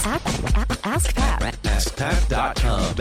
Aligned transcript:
Ask, 0.00 0.56
ask, 0.56 0.86
ask 0.86 1.14
Pat. 1.16 1.60
AskPat.com. 1.62 2.94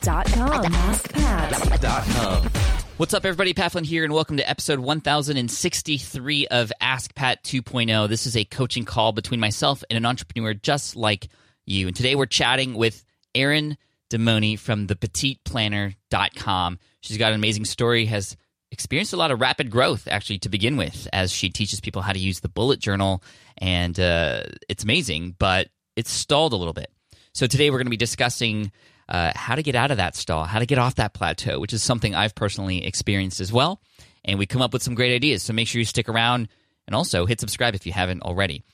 Dot 0.00 0.26
com. 0.32 0.64
AskPat. 0.64 2.50
What's 2.96 3.12
up, 3.12 3.26
everybody? 3.26 3.52
Pat 3.52 3.72
Flynn 3.72 3.84
here, 3.84 4.04
and 4.04 4.14
welcome 4.14 4.38
to 4.38 4.48
episode 4.48 4.78
1063 4.78 6.46
of 6.46 6.72
Ask 6.80 7.14
Pat 7.14 7.44
2.0. 7.44 8.08
This 8.08 8.26
is 8.26 8.34
a 8.34 8.46
coaching 8.46 8.86
call 8.86 9.12
between 9.12 9.38
myself 9.38 9.84
and 9.90 9.98
an 9.98 10.06
entrepreneur 10.06 10.54
just 10.54 10.96
like 10.96 11.28
you. 11.66 11.86
And 11.88 11.94
today 11.94 12.14
we're 12.14 12.24
chatting 12.24 12.72
with 12.72 13.04
Erin 13.34 13.76
Demoni 14.08 14.58
from 14.58 14.86
thepetiteplanner.com. 14.86 16.78
She's 17.02 17.18
got 17.18 17.32
an 17.32 17.34
amazing 17.38 17.66
story, 17.66 18.06
has 18.06 18.38
experienced 18.70 19.12
a 19.12 19.16
lot 19.16 19.30
of 19.30 19.40
rapid 19.40 19.70
growth, 19.70 20.08
actually, 20.10 20.38
to 20.40 20.48
begin 20.48 20.76
with, 20.76 21.08
as 21.12 21.32
she 21.32 21.50
teaches 21.50 21.80
people 21.80 22.02
how 22.02 22.12
to 22.12 22.18
use 22.18 22.40
the 22.40 22.48
bullet 22.48 22.80
journal. 22.80 23.22
And 23.58 23.98
uh, 23.98 24.42
it's 24.68 24.84
amazing, 24.84 25.36
but 25.38 25.68
it's 25.96 26.10
stalled 26.10 26.52
a 26.52 26.56
little 26.56 26.72
bit. 26.72 26.90
So 27.32 27.46
today 27.46 27.70
we're 27.70 27.78
going 27.78 27.86
to 27.86 27.90
be 27.90 27.96
discussing 27.96 28.72
uh, 29.08 29.32
how 29.34 29.54
to 29.54 29.62
get 29.62 29.74
out 29.74 29.90
of 29.90 29.98
that 29.98 30.16
stall, 30.16 30.44
how 30.44 30.58
to 30.58 30.66
get 30.66 30.78
off 30.78 30.96
that 30.96 31.14
plateau, 31.14 31.60
which 31.60 31.72
is 31.72 31.82
something 31.82 32.14
I've 32.14 32.34
personally 32.34 32.84
experienced 32.84 33.40
as 33.40 33.52
well. 33.52 33.80
And 34.24 34.38
we 34.38 34.46
come 34.46 34.62
up 34.62 34.72
with 34.72 34.82
some 34.82 34.94
great 34.94 35.14
ideas. 35.14 35.42
So 35.42 35.52
make 35.52 35.68
sure 35.68 35.78
you 35.78 35.84
stick 35.84 36.08
around 36.08 36.48
and 36.86 36.94
also 36.94 37.26
hit 37.26 37.40
subscribe 37.40 37.74
if 37.74 37.86
you 37.86 37.92
haven't 37.92 38.22
already. 38.22 38.64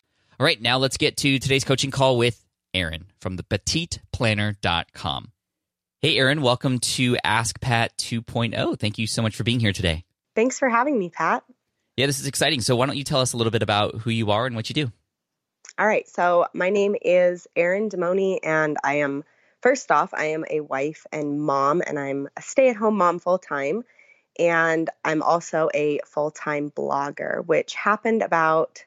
All 0.41 0.47
right, 0.47 0.61
now 0.61 0.79
let's 0.79 0.97
get 0.97 1.17
to 1.19 1.39
today's 1.39 1.65
coaching 1.65 1.91
call 1.91 2.17
with 2.17 2.45
Erin 2.73 3.07
from 3.21 3.37
the 3.37 3.43
petiteplanner.com. 3.43 5.32
Hey, 6.05 6.19
Erin, 6.19 6.43
welcome 6.43 6.81
to 6.81 7.17
Ask 7.23 7.61
Pat 7.61 7.97
2.0. 7.97 8.77
Thank 8.77 8.99
you 8.99 9.07
so 9.07 9.23
much 9.23 9.37
for 9.37 9.45
being 9.45 9.61
here 9.61 9.73
today. 9.73 10.05
Thanks 10.35 10.59
for 10.59 10.69
having 10.69 10.99
me, 10.99 11.11
Pat. 11.11 11.45
Yeah, 11.97 12.07
this 12.07 12.19
is 12.19 12.27
exciting. 12.27 12.61
So, 12.61 12.75
why 12.75 12.87
don't 12.87 12.97
you 12.97 13.05
tell 13.05 13.21
us 13.21 13.35
a 13.35 13.37
little 13.37 13.53
bit 13.53 13.63
about 13.63 13.95
who 14.01 14.11
you 14.11 14.33
are 14.33 14.45
and 14.45 14.57
what 14.57 14.69
you 14.69 14.75
do? 14.75 14.91
All 15.79 15.87
right. 15.87 16.09
So, 16.09 16.47
my 16.55 16.71
name 16.71 16.97
is 17.01 17.47
Erin 17.55 17.89
Demoni, 17.89 18.41
and 18.43 18.79
I 18.83 18.95
am, 18.95 19.23
first 19.61 19.93
off, 19.93 20.13
I 20.13 20.25
am 20.25 20.45
a 20.51 20.59
wife 20.59 21.07
and 21.13 21.41
mom, 21.41 21.85
and 21.87 22.01
I'm 22.01 22.29
a 22.37 22.43
stay 22.43 22.71
at 22.71 22.75
home 22.75 22.97
mom 22.97 23.21
full 23.21 23.39
time. 23.39 23.85
And 24.41 24.91
I'm 25.05 25.23
also 25.23 25.69
a 25.73 26.01
full 26.05 26.33
time 26.33 26.73
blogger, 26.73 27.47
which 27.47 27.77
happened 27.77 28.23
about 28.23 28.85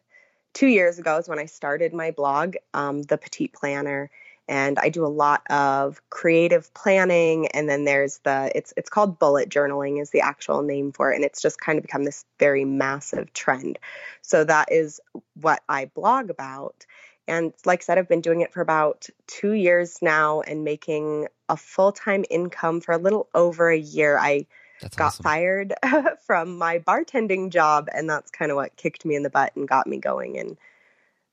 two 0.53 0.67
years 0.67 0.99
ago, 0.99 1.15
is 1.15 1.29
when 1.29 1.39
I 1.39 1.45
started 1.45 1.93
my 1.93 2.11
blog, 2.11 2.57
um, 2.73 3.03
The 3.03 3.17
Petite 3.17 3.53
Planner. 3.53 4.11
And 4.47 4.77
I 4.77 4.89
do 4.89 5.05
a 5.05 5.07
lot 5.07 5.41
of 5.49 6.01
creative 6.09 6.71
planning, 6.73 7.47
and 7.47 7.67
then 7.67 7.83
there's 7.85 8.19
the 8.19 8.51
it's 8.53 8.73
it's 8.77 8.89
called 8.89 9.17
bullet 9.17 9.49
journaling 9.49 9.99
is 10.01 10.11
the 10.11 10.21
actual 10.21 10.61
name 10.61 10.91
for 10.91 11.11
it, 11.11 11.15
and 11.15 11.25
it's 11.25 11.41
just 11.41 11.59
kind 11.59 11.77
of 11.77 11.83
become 11.83 12.03
this 12.03 12.25
very 12.39 12.63
massive 12.63 13.33
trend. 13.33 13.79
So 14.21 14.43
that 14.43 14.71
is 14.71 14.99
what 15.33 15.63
I 15.67 15.85
blog 15.85 16.29
about. 16.29 16.85
And 17.27 17.53
like 17.65 17.81
I 17.81 17.83
said, 17.83 17.97
I've 17.97 18.09
been 18.09 18.21
doing 18.21 18.41
it 18.41 18.53
for 18.53 18.61
about 18.61 19.07
two 19.27 19.53
years 19.53 19.99
now 20.01 20.41
and 20.41 20.63
making 20.63 21.27
a 21.49 21.57
full 21.57 21.91
time 21.91 22.23
income 22.29 22.81
for 22.81 22.91
a 22.91 22.97
little 22.97 23.27
over 23.33 23.69
a 23.69 23.77
year. 23.77 24.17
I 24.17 24.45
That's 24.81 24.95
got 24.95 25.07
awesome. 25.07 25.23
fired 25.23 25.73
from 26.27 26.57
my 26.57 26.79
bartending 26.79 27.49
job, 27.49 27.89
and 27.93 28.09
that's 28.09 28.31
kind 28.31 28.51
of 28.51 28.55
what 28.57 28.75
kicked 28.75 29.05
me 29.05 29.15
in 29.15 29.23
the 29.23 29.29
butt 29.29 29.55
and 29.55 29.67
got 29.67 29.87
me 29.87 29.97
going 29.97 30.37
and 30.37 30.57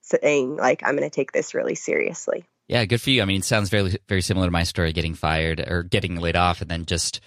saying, 0.00 0.56
like, 0.56 0.82
I'm 0.82 0.96
going 0.96 1.08
to 1.08 1.14
take 1.14 1.32
this 1.32 1.54
really 1.54 1.74
seriously. 1.74 2.44
Yeah, 2.72 2.86
good 2.86 3.02
for 3.02 3.10
you. 3.10 3.20
I 3.20 3.26
mean, 3.26 3.40
it 3.40 3.44
sounds 3.44 3.68
very 3.68 3.98
very 4.08 4.22
similar 4.22 4.46
to 4.46 4.50
my 4.50 4.62
story, 4.62 4.94
getting 4.94 5.12
fired 5.12 5.60
or 5.60 5.82
getting 5.82 6.16
laid 6.16 6.36
off, 6.36 6.62
and 6.62 6.70
then 6.70 6.86
just 6.86 7.20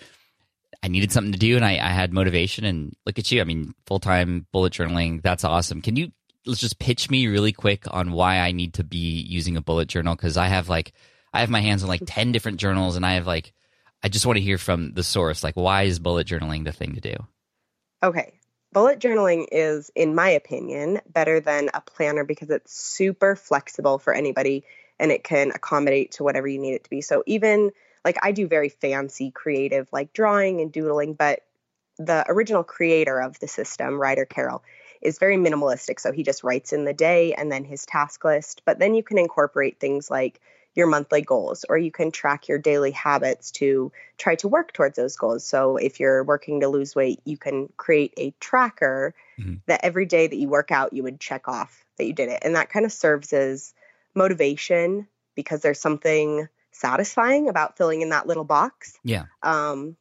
I 0.82 0.88
needed 0.88 1.12
something 1.12 1.34
to 1.34 1.38
do, 1.38 1.56
and 1.56 1.64
I, 1.64 1.74
I 1.74 1.90
had 1.90 2.12
motivation. 2.12 2.66
And 2.66 2.96
look 3.06 3.20
at 3.20 3.32
you. 3.32 3.42
I 3.42 3.44
mean, 3.44 3.76
full 3.86 4.00
time 4.00 4.48
bullet 4.52 4.74
journaling. 4.74 5.22
That's 5.22 5.44
awesome. 5.44 5.84
Can 5.84 5.98
you 5.98 6.12
let's 6.48 6.62
just 6.62 6.80
pitch 6.80 7.12
me 7.12 7.28
really 7.28 7.52
quick 7.52 7.84
on 7.92 8.12
why 8.12 8.40
I 8.40 8.54
need 8.54 8.74
to 8.76 8.84
be 8.84 8.98
using 8.98 9.56
a 9.56 9.62
bullet 9.62 9.88
journal? 9.88 10.16
Because 10.16 10.36
I 10.36 10.48
have 10.48 10.68
like 10.68 10.94
I 11.32 11.42
have 11.42 11.52
my 11.52 11.62
hands 11.62 11.84
on 11.84 11.90
like 11.90 12.02
ten 12.08 12.32
different 12.32 12.60
journals, 12.60 12.96
and 12.96 13.06
I 13.06 13.14
have 13.14 13.28
like 13.28 13.54
I 14.02 14.10
just 14.10 14.26
want 14.26 14.38
to 14.38 14.44
hear 14.44 14.58
from 14.58 14.94
the 14.94 15.04
source. 15.04 15.44
Like, 15.44 15.54
why 15.54 15.84
is 15.84 16.00
bullet 16.00 16.26
journaling 16.26 16.64
the 16.64 16.72
thing 16.72 16.96
to 16.96 17.02
do? 17.02 17.16
Okay. 18.02 18.40
Bullet 18.74 19.00
journaling 19.00 19.46
is, 19.52 19.92
in 19.96 20.16
my 20.16 20.30
opinion, 20.30 21.02
better 21.08 21.40
than 21.40 21.70
a 21.72 21.82
planner 21.82 22.24
because 22.24 22.50
it's 22.50 22.76
super 22.76 23.36
flexible 23.36 24.00
for 24.00 24.12
anybody 24.12 24.66
and 25.00 25.12
it 25.12 25.24
can 25.24 25.52
accommodate 25.52 26.14
to 26.14 26.24
whatever 26.24 26.48
you 26.48 26.60
need 26.60 26.74
it 26.74 26.84
to 26.84 26.90
be. 26.90 27.02
So, 27.02 27.24
even 27.26 27.72
like 28.04 28.18
I 28.22 28.32
do 28.32 28.48
very 28.48 28.70
fancy 28.70 29.32
creative, 29.32 29.88
like 29.92 30.14
drawing 30.14 30.62
and 30.62 30.72
doodling, 30.72 31.14
but 31.14 31.42
the 31.98 32.26
original 32.28 32.64
creator 32.64 33.20
of 33.20 33.40
the 33.40 33.48
system, 33.48 34.00
Ryder 34.00 34.26
Carroll, 34.26 34.64
is 35.02 35.20
very 35.20 35.38
minimalistic. 35.38 36.00
So, 36.00 36.12
he 36.12 36.24
just 36.24 36.44
writes 36.44 36.74
in 36.74 36.86
the 36.86 36.94
day 36.94 37.34
and 37.34 37.52
then 37.52 37.64
his 37.64 37.86
task 37.86 38.24
list. 38.24 38.62
But 38.66 38.80
then 38.80 38.96
you 38.96 39.04
can 39.04 39.18
incorporate 39.18 39.80
things 39.80 40.10
like 40.12 40.40
your 40.76 40.88
monthly 40.88 41.22
goals, 41.22 41.66
or 41.70 41.78
you 41.78 41.90
can 41.90 42.12
track 42.12 42.50
your 42.50 42.58
daily 42.58 42.92
habits 42.92 43.52
to 43.52 43.92
try 44.18 44.36
to 44.36 44.48
work 44.50 44.74
towards 44.74 44.98
those 44.98 45.16
goals. 45.16 45.46
So 45.46 45.78
if 45.78 46.02
you're 46.02 46.24
working 46.24 46.60
to 46.60 46.68
lose 46.68 46.94
weight, 46.94 47.22
you 47.24 47.38
can 47.38 47.70
create 47.78 48.14
a 48.18 48.34
tracker 48.42 49.16
Mhm. 49.40 49.62
that 49.68 49.80
every 49.84 50.06
day 50.06 50.28
that 50.28 50.36
you 50.36 50.50
work 50.50 50.72
out, 50.72 50.92
you 50.92 51.02
would 51.04 51.20
check 51.20 51.48
off 51.48 51.86
that 51.98 52.06
you 52.06 52.14
did 52.14 52.28
it. 52.28 52.40
And 52.44 52.56
that 52.58 52.70
kind 52.70 52.86
of 52.86 52.92
serves 52.92 53.32
as 53.32 53.74
motivation 54.16 55.08
because 55.36 55.62
there's 55.62 55.80
something 55.80 56.48
satisfying 56.72 57.50
about 57.50 57.78
filling 57.78 58.02
in 58.02 58.10
that 58.10 58.28
little 58.28 58.44
box. 58.44 58.98
Yeah. 59.04 59.26
Um, 59.44 59.98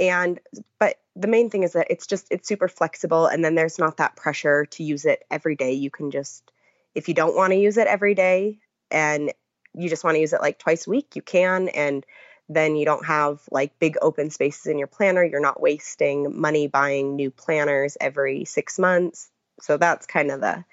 and 0.00 0.40
but 0.78 0.96
the 1.16 1.28
main 1.28 1.50
thing 1.50 1.64
is 1.64 1.72
that 1.72 1.88
it's 1.90 2.06
just 2.06 2.28
it's 2.30 2.46
super 2.46 2.68
flexible 2.68 3.26
and 3.26 3.44
then 3.44 3.54
there's 3.54 3.78
not 3.78 3.96
that 3.96 4.16
pressure 4.16 4.66
to 4.66 4.84
use 4.84 5.04
it 5.04 5.24
every 5.30 5.56
day 5.56 5.72
you 5.72 5.90
can 5.90 6.10
just 6.10 6.50
if 6.94 7.08
you 7.08 7.14
don't 7.14 7.34
want 7.34 7.52
to 7.52 7.58
use 7.58 7.76
it 7.76 7.88
every 7.88 8.14
day 8.14 8.58
and 8.90 9.32
you 9.74 9.88
just 9.88 10.04
want 10.04 10.14
to 10.14 10.20
use 10.20 10.32
it 10.32 10.40
like 10.40 10.58
twice 10.58 10.86
a 10.86 10.90
week 10.90 11.16
you 11.16 11.22
can 11.22 11.68
and 11.68 12.06
then 12.48 12.76
you 12.76 12.84
don't 12.84 13.04
have 13.04 13.40
like 13.50 13.78
big 13.78 13.96
open 14.00 14.30
spaces 14.30 14.66
in 14.66 14.78
your 14.78 14.86
planner 14.86 15.24
you're 15.24 15.40
not 15.40 15.60
wasting 15.60 16.40
money 16.40 16.68
buying 16.68 17.16
new 17.16 17.30
planners 17.30 17.96
every 18.00 18.44
six 18.44 18.78
months 18.78 19.30
so 19.60 19.76
that's 19.76 20.06
kind 20.06 20.30
of 20.30 20.40
the 20.40 20.64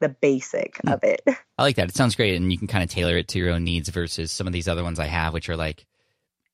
the 0.00 0.08
basic 0.10 0.80
Hmm. 0.84 0.94
of 0.94 1.04
it 1.04 1.22
I 1.58 1.62
like 1.62 1.76
that. 1.76 1.88
It 1.90 1.96
sounds 1.96 2.16
great, 2.16 2.36
and 2.36 2.52
you 2.52 2.58
can 2.58 2.68
kind 2.68 2.84
of 2.84 2.90
tailor 2.90 3.16
it 3.18 3.28
to 3.28 3.38
your 3.38 3.50
own 3.50 3.64
needs 3.64 3.88
versus 3.90 4.32
some 4.32 4.46
of 4.46 4.52
these 4.52 4.68
other 4.68 4.84
ones 4.84 4.98
I 5.00 5.06
have, 5.06 5.32
which 5.34 5.48
are 5.48 5.56
like 5.56 5.86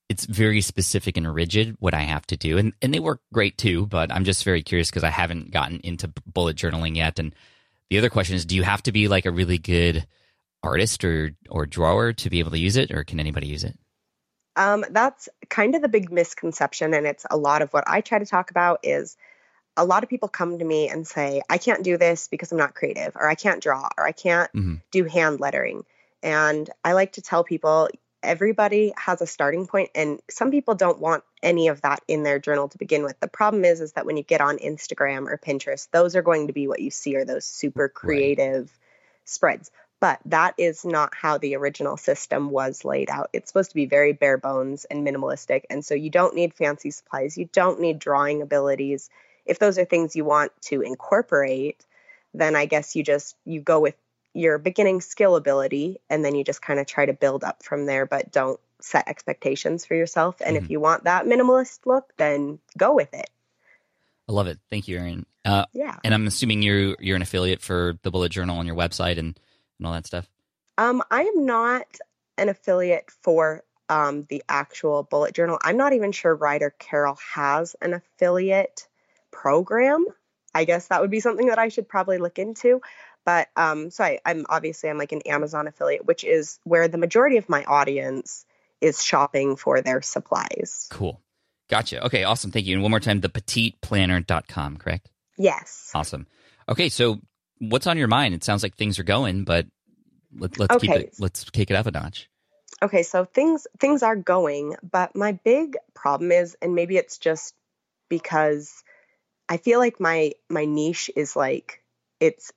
it's 0.08 0.26
very 0.26 0.60
specific 0.60 1.16
and 1.16 1.32
rigid 1.34 1.76
what 1.80 1.94
I 1.94 2.02
have 2.02 2.26
to 2.28 2.36
do, 2.36 2.58
and 2.58 2.74
and 2.82 2.94
they 2.94 3.00
work 3.00 3.20
great 3.32 3.58
too. 3.58 3.86
But 3.86 4.12
I'm 4.12 4.24
just 4.24 4.44
very 4.44 4.62
curious 4.62 4.90
because 4.90 5.04
I 5.04 5.10
haven't 5.10 5.50
gotten 5.52 5.80
into 5.84 6.12
bullet 6.26 6.56
journaling 6.56 6.96
yet. 6.96 7.18
And 7.18 7.34
the 7.90 7.98
other 7.98 8.10
question 8.10 8.36
is, 8.36 8.44
do 8.46 8.56
you 8.56 8.64
have 8.64 8.82
to 8.84 8.92
be 8.92 9.08
like 9.08 9.26
a 9.26 9.32
really 9.32 9.58
good 9.58 10.06
artist 10.62 11.04
or 11.04 11.32
or 11.50 11.66
drawer 11.66 12.12
to 12.14 12.30
be 12.30 12.40
able 12.40 12.52
to 12.52 12.58
use 12.58 12.76
it, 12.76 12.92
or 12.92 13.04
can 13.04 13.20
anybody 13.20 13.48
use 13.48 13.64
it? 13.64 13.78
Um, 14.56 14.84
that's 14.90 15.28
kind 15.50 15.74
of 15.74 15.82
the 15.82 15.88
big 15.88 16.12
misconception, 16.12 16.94
and 16.94 17.06
it's 17.06 17.26
a 17.30 17.36
lot 17.36 17.62
of 17.62 17.72
what 17.72 17.84
I 17.86 18.00
try 18.02 18.18
to 18.18 18.26
talk 18.26 18.50
about 18.50 18.80
is 18.82 19.16
a 19.76 19.84
lot 19.84 20.02
of 20.02 20.08
people 20.08 20.28
come 20.28 20.58
to 20.58 20.64
me 20.64 20.88
and 20.88 21.06
say, 21.06 21.42
I 21.50 21.58
can't 21.58 21.84
do 21.84 21.96
this 21.96 22.28
because 22.28 22.52
I'm 22.52 22.58
not 22.58 22.74
creative, 22.74 23.16
or 23.16 23.28
I 23.28 23.34
can't 23.34 23.62
draw, 23.62 23.88
or 23.98 24.06
I 24.06 24.12
can't 24.12 24.50
Mhm. 24.52 24.82
do 24.90 25.04
hand 25.04 25.40
lettering. 25.40 25.84
And 26.22 26.68
I 26.84 26.92
like 26.92 27.12
to 27.12 27.22
tell 27.22 27.44
people 27.44 27.88
everybody 28.22 28.92
has 28.96 29.20
a 29.20 29.26
starting 29.26 29.66
point, 29.66 29.90
and 29.94 30.20
some 30.30 30.50
people 30.50 30.74
don't 30.74 30.98
want 30.98 31.22
any 31.42 31.68
of 31.68 31.82
that 31.82 32.02
in 32.08 32.22
their 32.22 32.38
journal 32.38 32.68
to 32.68 32.78
begin 32.78 33.04
with. 33.04 33.18
The 33.20 33.28
problem 33.28 33.64
is, 33.64 33.80
is 33.80 33.92
that 33.92 34.06
when 34.06 34.16
you 34.16 34.24
get 34.24 34.40
on 34.40 34.58
Instagram 34.58 35.28
or 35.28 35.38
Pinterest, 35.38 35.88
those 35.92 36.16
are 36.16 36.22
going 36.22 36.48
to 36.48 36.52
be 36.52 36.66
what 36.66 36.80
you 36.80 36.90
see 36.90 37.14
are 37.16 37.24
those 37.24 37.44
super 37.44 37.88
creative 37.88 38.70
spreads. 39.24 39.70
But 40.00 40.20
that 40.26 40.54
is 40.58 40.84
not 40.84 41.14
how 41.14 41.38
the 41.38 41.56
original 41.56 41.96
system 41.96 42.50
was 42.50 42.84
laid 42.84 43.08
out. 43.10 43.30
It's 43.32 43.48
supposed 43.48 43.70
to 43.70 43.74
be 43.74 43.86
very 43.86 44.12
bare 44.12 44.36
bones 44.36 44.84
and 44.84 45.06
minimalistic. 45.06 45.62
And 45.70 45.84
so 45.84 45.94
you 45.94 46.10
don't 46.10 46.34
need 46.34 46.52
fancy 46.52 46.90
supplies. 46.90 47.38
You 47.38 47.48
don't 47.52 47.80
need 47.80 47.98
drawing 47.98 48.42
abilities. 48.42 49.08
If 49.46 49.58
those 49.58 49.78
are 49.78 49.84
things 49.84 50.16
you 50.16 50.24
want 50.24 50.52
to 50.62 50.82
incorporate, 50.82 51.84
then 52.34 52.56
I 52.56 52.66
guess 52.66 52.96
you 52.96 53.02
just 53.02 53.36
you 53.44 53.60
go 53.60 53.80
with 53.80 53.94
your 54.34 54.58
beginning 54.58 55.00
skill 55.00 55.36
ability 55.36 55.98
and 56.10 56.24
then 56.24 56.34
you 56.34 56.44
just 56.44 56.60
kind 56.60 56.78
of 56.78 56.86
try 56.86 57.06
to 57.06 57.14
build 57.14 57.42
up 57.42 57.62
from 57.62 57.86
there, 57.86 58.04
but 58.04 58.30
don't 58.30 58.60
set 58.80 59.08
expectations 59.08 59.86
for 59.86 59.94
yourself. 59.94 60.36
And 60.44 60.56
if 60.56 60.68
you 60.68 60.78
want 60.78 61.04
that 61.04 61.24
minimalist 61.24 61.86
look, 61.86 62.12
then 62.18 62.58
go 62.76 62.94
with 62.94 63.14
it. 63.14 63.30
I 64.28 64.32
love 64.32 64.46
it. 64.46 64.58
Thank 64.68 64.88
you, 64.88 64.98
Erin. 64.98 65.24
Uh, 65.44 65.64
Yeah. 65.72 65.96
and 66.04 66.12
I'm 66.12 66.26
assuming 66.26 66.60
you're 66.62 66.96
you're 67.00 67.16
an 67.16 67.22
affiliate 67.22 67.62
for 67.62 67.98
the 68.02 68.10
Bullet 68.10 68.30
Journal 68.30 68.58
on 68.58 68.66
your 68.66 68.76
website 68.76 69.18
and 69.18 69.38
and 69.78 69.86
all 69.86 69.92
that 69.92 70.06
stuff. 70.06 70.28
Um, 70.78 71.02
I 71.10 71.22
am 71.22 71.46
not 71.46 71.86
an 72.36 72.48
affiliate 72.48 73.10
for 73.22 73.62
um, 73.88 74.26
the 74.28 74.42
actual 74.48 75.04
bullet 75.04 75.34
journal. 75.34 75.58
I'm 75.62 75.76
not 75.76 75.92
even 75.92 76.12
sure 76.12 76.34
Ryder 76.34 76.74
Carroll 76.78 77.18
has 77.34 77.76
an 77.80 77.94
affiliate 77.94 78.88
program. 79.36 80.04
I 80.54 80.64
guess 80.64 80.88
that 80.88 81.02
would 81.02 81.10
be 81.10 81.20
something 81.20 81.48
that 81.48 81.58
I 81.58 81.68
should 81.68 81.88
probably 81.88 82.16
look 82.18 82.38
into. 82.38 82.80
But 83.26 83.48
um, 83.56 83.90
so 83.90 84.02
I, 84.04 84.20
I'm 84.24 84.46
obviously 84.48 84.88
I'm 84.88 84.98
like 84.98 85.12
an 85.12 85.22
Amazon 85.26 85.66
affiliate, 85.66 86.06
which 86.06 86.24
is 86.24 86.58
where 86.64 86.88
the 86.88 86.96
majority 86.98 87.36
of 87.36 87.48
my 87.48 87.64
audience 87.64 88.46
is 88.80 89.02
shopping 89.02 89.56
for 89.56 89.82
their 89.82 90.00
supplies. 90.00 90.88
Cool. 90.90 91.20
Gotcha. 91.68 92.06
Okay, 92.06 92.24
awesome. 92.24 92.52
Thank 92.52 92.66
you. 92.66 92.74
And 92.74 92.82
one 92.82 92.90
more 92.90 93.00
time, 93.00 93.20
the 93.20 93.28
petiteplanner.com, 93.28 94.76
correct? 94.78 95.10
Yes. 95.36 95.90
Awesome. 95.94 96.26
Okay, 96.68 96.88
so 96.88 97.20
what's 97.58 97.86
on 97.86 97.98
your 97.98 98.08
mind? 98.08 98.34
It 98.34 98.44
sounds 98.44 98.62
like 98.62 98.76
things 98.76 98.98
are 98.98 99.04
going, 99.04 99.44
but 99.44 99.66
Let, 100.38 100.58
let's 100.58 100.76
keep 100.76 100.90
it. 100.90 101.14
Let's 101.18 101.44
kick 101.50 101.70
it 101.70 101.74
up 101.76 101.86
a 101.86 101.90
notch. 101.90 102.30
Okay, 102.82 103.02
so 103.02 103.24
things 103.24 103.66
things 103.78 104.02
are 104.02 104.16
going, 104.16 104.76
but 104.88 105.16
my 105.16 105.32
big 105.32 105.76
problem 105.94 106.30
is 106.30 106.56
and 106.60 106.74
maybe 106.74 106.96
it's 106.96 107.18
just 107.18 107.54
because 108.08 108.84
I 109.48 109.56
feel 109.58 109.78
like 109.78 110.00
my 110.00 110.32
my 110.48 110.64
niche 110.64 111.10
is 111.16 111.36
like 111.36 111.82
it's 112.20 112.52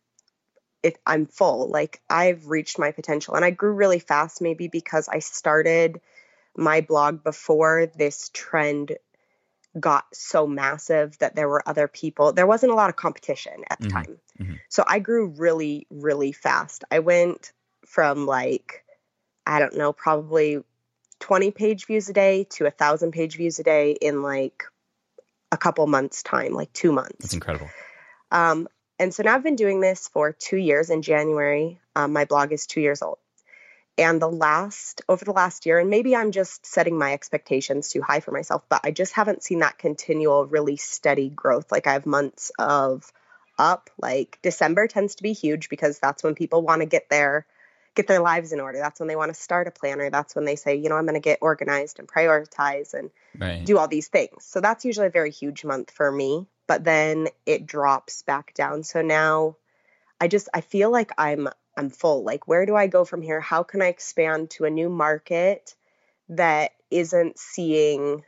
it 0.84 1.00
I'm 1.06 1.26
full. 1.26 1.70
Like 1.70 2.02
I've 2.10 2.48
reached 2.48 2.80
my 2.80 2.92
potential 2.92 3.36
and 3.36 3.46
I 3.46 3.52
grew 3.52 3.74
really 3.74 4.00
fast 4.00 4.42
maybe 4.42 4.68
because 4.68 5.08
I 5.10 5.20
started 5.20 6.02
my 6.56 6.82
blog 6.82 7.24
before 7.24 7.88
this 7.88 8.30
trend 8.34 8.98
got 9.80 10.06
so 10.14 10.48
massive 10.48 11.18
that 11.20 11.36
there 11.36 11.48
were 11.50 11.68
other 11.68 11.88
people. 11.88 12.34
There 12.34 12.48
wasn't 12.48 12.72
a 12.72 12.76
lot 12.76 12.90
of 12.90 12.96
competition 12.96 13.64
at 13.70 13.80
the 13.80 13.88
Mhm, 13.88 13.92
time. 13.92 14.20
mhm. 14.40 14.60
So 14.70 14.84
I 14.88 15.00
grew 15.00 15.28
really 15.28 15.86
really 15.90 16.32
fast. 16.32 16.84
I 16.92 17.00
went 17.00 17.54
from 17.86 18.26
like 18.26 18.86
I 19.46 19.60
don't 19.60 19.78
know, 19.78 19.94
probably 19.94 20.64
20 21.20 21.52
page 21.52 21.86
views 21.86 22.10
a 22.10 22.14
day 22.14 22.46
to 22.52 22.66
a 22.66 22.72
thousand 22.72 23.12
page 23.12 23.36
views 23.38 23.60
a 23.60 23.64
day 23.64 23.92
in 23.94 24.22
like 24.22 24.66
a 25.52 25.58
couple 25.58 25.86
months 25.88 26.24
time, 26.24 26.54
like 26.54 26.72
two 26.74 26.92
months. 26.92 27.18
That's 27.20 27.34
incredible. 27.34 27.70
Um, 28.32 28.68
and 29.00 29.14
so 29.14 29.24
now 29.24 29.36
I've 29.36 29.44
been 29.44 29.56
doing 29.56 29.80
this 29.80 30.08
for 30.08 30.34
two 30.34 30.58
years. 30.58 30.90
In 30.90 31.02
January, 31.02 31.80
um, 31.96 32.14
my 32.14 32.26
blog 32.26 32.52
is 32.52 32.68
two 32.68 32.82
years 32.82 33.02
old. 33.02 33.18
And 33.98 34.22
the 34.22 34.30
last, 34.30 35.02
over 35.10 35.26
the 35.26 35.34
last 35.34 35.66
year, 35.66 35.80
and 35.80 35.90
maybe 35.90 36.16
I'm 36.16 36.32
just 36.32 36.66
setting 36.66 36.98
my 36.98 37.14
expectations 37.14 37.90
too 37.90 38.02
high 38.02 38.22
for 38.22 38.32
myself, 38.32 38.64
but 38.70 38.82
I 38.86 38.92
just 38.92 39.14
haven't 39.14 39.44
seen 39.44 39.60
that 39.60 39.78
continual, 39.78 40.46
really 40.46 40.78
steady 40.78 41.30
growth. 41.30 41.72
Like 41.72 41.86
I 41.86 41.94
have 41.94 42.06
months 42.06 42.52
of 42.58 43.12
up. 43.58 43.90
Like 44.02 44.40
December 44.42 44.88
tends 44.88 45.16
to 45.16 45.24
be 45.24 45.34
huge 45.34 45.70
because 45.70 46.00
that's 46.00 46.24
when 46.24 46.34
people 46.34 46.62
want 46.62 46.82
to 46.82 46.86
get 46.86 47.10
their 47.10 47.46
get 48.00 48.08
their 48.08 48.22
lives 48.22 48.54
in 48.54 48.62
order. 48.62 48.78
That's 48.78 49.00
when 49.02 49.08
they 49.08 49.18
want 49.18 49.34
to 49.34 49.40
start 49.40 49.68
a 49.68 49.72
planner. 49.72 50.10
That's 50.10 50.34
when 50.34 50.46
they 50.46 50.56
say, 50.56 50.76
you 50.76 50.88
know, 50.88 50.96
I'm 50.96 51.04
going 51.06 51.16
to 51.16 51.20
get 51.20 51.40
organized 51.42 52.00
and 52.00 52.08
prioritize 52.08 52.94
and 52.94 53.12
Right. 53.38 53.66
do 53.66 53.78
all 53.78 53.90
these 53.90 54.08
things. 54.08 54.46
So 54.46 54.62
that's 54.62 54.86
usually 54.86 55.08
a 55.08 55.12
very 55.12 55.32
huge 55.32 55.66
month 55.66 55.92
for 55.92 56.10
me, 56.10 56.48
but 56.66 56.86
then 56.86 57.28
it 57.46 57.66
drops 57.66 58.22
back 58.22 58.54
down. 58.54 58.84
So 58.84 59.02
now 59.02 59.58
I 60.22 60.30
just 60.30 60.48
I 60.54 60.62
feel 60.62 60.92
like 60.92 61.12
I'm 61.18 61.50
I'm 61.78 61.90
full. 61.90 62.24
Like 62.24 62.48
where 62.48 62.66
do 62.66 62.76
I 62.76 62.88
go 62.88 63.04
from 63.04 63.22
here? 63.22 63.42
How 63.42 63.64
can 63.64 63.82
I 63.82 63.88
expand 63.88 64.52
to 64.52 64.66
a 64.66 64.70
new 64.70 64.90
market 64.90 65.76
that 66.30 66.72
isn't 66.90 67.38
seeing 67.38 68.24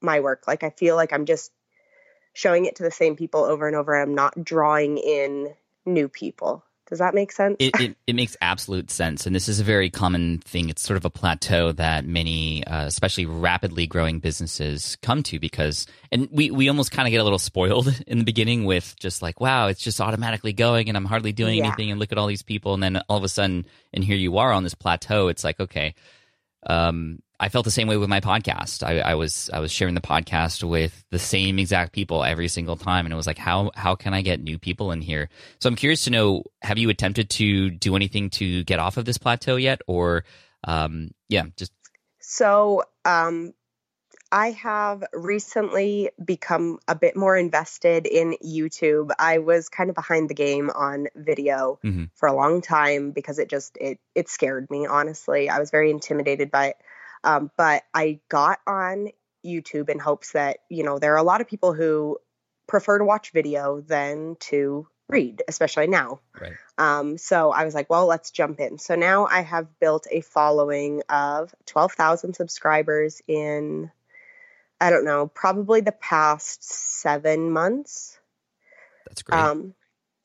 my 0.00 0.20
work? 0.20 0.44
Like 0.48 0.64
I 0.64 0.70
feel 0.70 0.96
like 0.96 1.12
I'm 1.12 1.26
just 1.26 1.52
showing 2.32 2.66
it 2.66 2.76
to 2.76 2.82
the 2.82 2.90
same 2.90 3.14
people 3.16 3.44
over 3.44 3.66
and 3.66 3.76
over. 3.76 3.96
I'm 3.96 4.14
not 4.14 4.44
drawing 4.44 4.98
in 4.98 5.54
new 5.84 6.08
people. 6.08 6.64
Does 6.88 7.00
that 7.00 7.14
make 7.14 7.32
sense? 7.32 7.56
it, 7.58 7.78
it, 7.80 7.96
it 8.06 8.14
makes 8.14 8.36
absolute 8.40 8.90
sense. 8.90 9.26
And 9.26 9.34
this 9.34 9.48
is 9.48 9.58
a 9.58 9.64
very 9.64 9.90
common 9.90 10.38
thing. 10.38 10.68
It's 10.68 10.82
sort 10.82 10.96
of 10.96 11.04
a 11.04 11.10
plateau 11.10 11.72
that 11.72 12.04
many, 12.06 12.64
uh, 12.64 12.86
especially 12.86 13.26
rapidly 13.26 13.86
growing 13.88 14.20
businesses 14.20 14.96
come 15.02 15.22
to 15.24 15.40
because, 15.40 15.86
and 16.12 16.28
we, 16.30 16.50
we 16.50 16.68
almost 16.68 16.92
kind 16.92 17.08
of 17.08 17.10
get 17.10 17.20
a 17.20 17.24
little 17.24 17.40
spoiled 17.40 17.88
in 18.06 18.18
the 18.18 18.24
beginning 18.24 18.64
with 18.64 18.94
just 19.00 19.20
like, 19.20 19.40
wow, 19.40 19.66
it's 19.66 19.80
just 19.82 20.00
automatically 20.00 20.52
going 20.52 20.88
and 20.88 20.96
I'm 20.96 21.04
hardly 21.06 21.32
doing 21.32 21.58
Yeah. 21.58 21.66
anything. 21.66 21.90
And 21.90 21.98
look 21.98 22.12
at 22.12 22.18
all 22.18 22.28
these 22.28 22.42
people. 22.44 22.74
And 22.74 22.82
then 22.82 23.02
all 23.08 23.16
of 23.18 23.24
a 23.24 23.28
sudden, 23.28 23.66
and 23.92 24.04
here 24.04 24.16
you 24.16 24.38
are 24.38 24.52
on 24.52 24.62
this 24.62 24.74
plateau. 24.74 25.28
It's 25.28 25.42
like, 25.44 25.58
okay, 25.58 25.94
um, 26.66 27.20
I 27.38 27.48
felt 27.50 27.64
the 27.64 27.70
same 27.70 27.86
way 27.88 27.96
with 27.96 28.08
my 28.08 28.20
podcast. 28.20 28.82
I, 28.82 29.00
I 29.00 29.14
was 29.14 29.50
I 29.52 29.60
was 29.60 29.70
sharing 29.70 29.94
the 29.94 30.00
podcast 30.00 30.62
with 30.62 31.04
the 31.10 31.18
same 31.18 31.58
exact 31.58 31.92
people 31.92 32.24
every 32.24 32.48
single 32.48 32.76
time, 32.76 33.04
and 33.06 33.12
it 33.12 33.16
was 33.16 33.26
like, 33.26 33.38
how 33.38 33.70
how 33.74 33.94
can 33.94 34.14
I 34.14 34.22
get 34.22 34.40
new 34.40 34.58
people 34.58 34.90
in 34.92 35.02
here? 35.02 35.28
So 35.60 35.68
I'm 35.68 35.76
curious 35.76 36.04
to 36.04 36.10
know: 36.10 36.44
Have 36.62 36.78
you 36.78 36.88
attempted 36.90 37.30
to 37.30 37.70
do 37.70 37.94
anything 37.96 38.30
to 38.30 38.64
get 38.64 38.78
off 38.78 38.96
of 38.96 39.04
this 39.04 39.18
plateau 39.18 39.56
yet, 39.56 39.82
or 39.86 40.24
um, 40.64 41.10
yeah, 41.28 41.44
just 41.56 41.72
So, 42.20 42.82
um, 43.04 43.52
I 44.32 44.50
have 44.52 45.04
recently 45.12 46.10
become 46.24 46.78
a 46.88 46.96
bit 46.96 47.16
more 47.16 47.36
invested 47.36 48.06
in 48.06 48.34
YouTube. 48.44 49.10
I 49.18 49.38
was 49.38 49.68
kind 49.68 49.88
of 49.88 49.94
behind 49.94 50.28
the 50.28 50.34
game 50.34 50.70
on 50.70 51.06
video 51.14 51.78
Mhm. 51.84 52.10
for 52.14 52.28
a 52.28 52.34
long 52.34 52.60
time 52.60 53.12
because 53.12 53.38
it 53.38 53.48
just 53.48 53.76
it 53.80 54.00
it 54.14 54.28
scared 54.28 54.68
me. 54.70 54.86
Honestly, 54.86 55.48
I 55.48 55.60
was 55.60 55.70
very 55.70 55.90
intimidated 55.90 56.50
by 56.50 56.68
it. 56.68 56.76
Um, 57.26 57.50
but 57.56 57.82
I 57.92 58.20
got 58.28 58.60
on 58.66 59.08
YouTube 59.44 59.90
in 59.90 59.98
hopes 59.98 60.32
that 60.32 60.58
you 60.70 60.84
know 60.84 60.98
there 60.98 61.14
are 61.14 61.18
a 61.18 61.22
lot 61.22 61.40
of 61.40 61.48
people 61.48 61.74
who 61.74 62.18
prefer 62.66 62.98
to 62.98 63.04
watch 63.04 63.32
video 63.32 63.80
than 63.80 64.36
to 64.40 64.88
read, 65.08 65.42
especially 65.46 65.86
now. 65.86 66.20
right. 66.40 66.52
Um, 66.78 67.16
so 67.18 67.52
I 67.52 67.64
was 67.64 67.74
like, 67.74 67.88
well, 67.88 68.06
let's 68.06 68.30
jump 68.30 68.60
in. 68.60 68.78
So 68.78 68.96
now 68.96 69.26
I 69.26 69.42
have 69.42 69.78
built 69.78 70.06
a 70.10 70.20
following 70.20 71.02
of 71.08 71.54
12,000 71.66 72.34
subscribers 72.34 73.22
in, 73.28 73.90
I 74.80 74.90
don't 74.90 75.04
know, 75.04 75.28
probably 75.28 75.80
the 75.80 75.92
past 75.92 76.64
seven 76.64 77.50
months. 77.50 78.18
That's 79.06 79.22
great. 79.22 79.38
Um, 79.38 79.74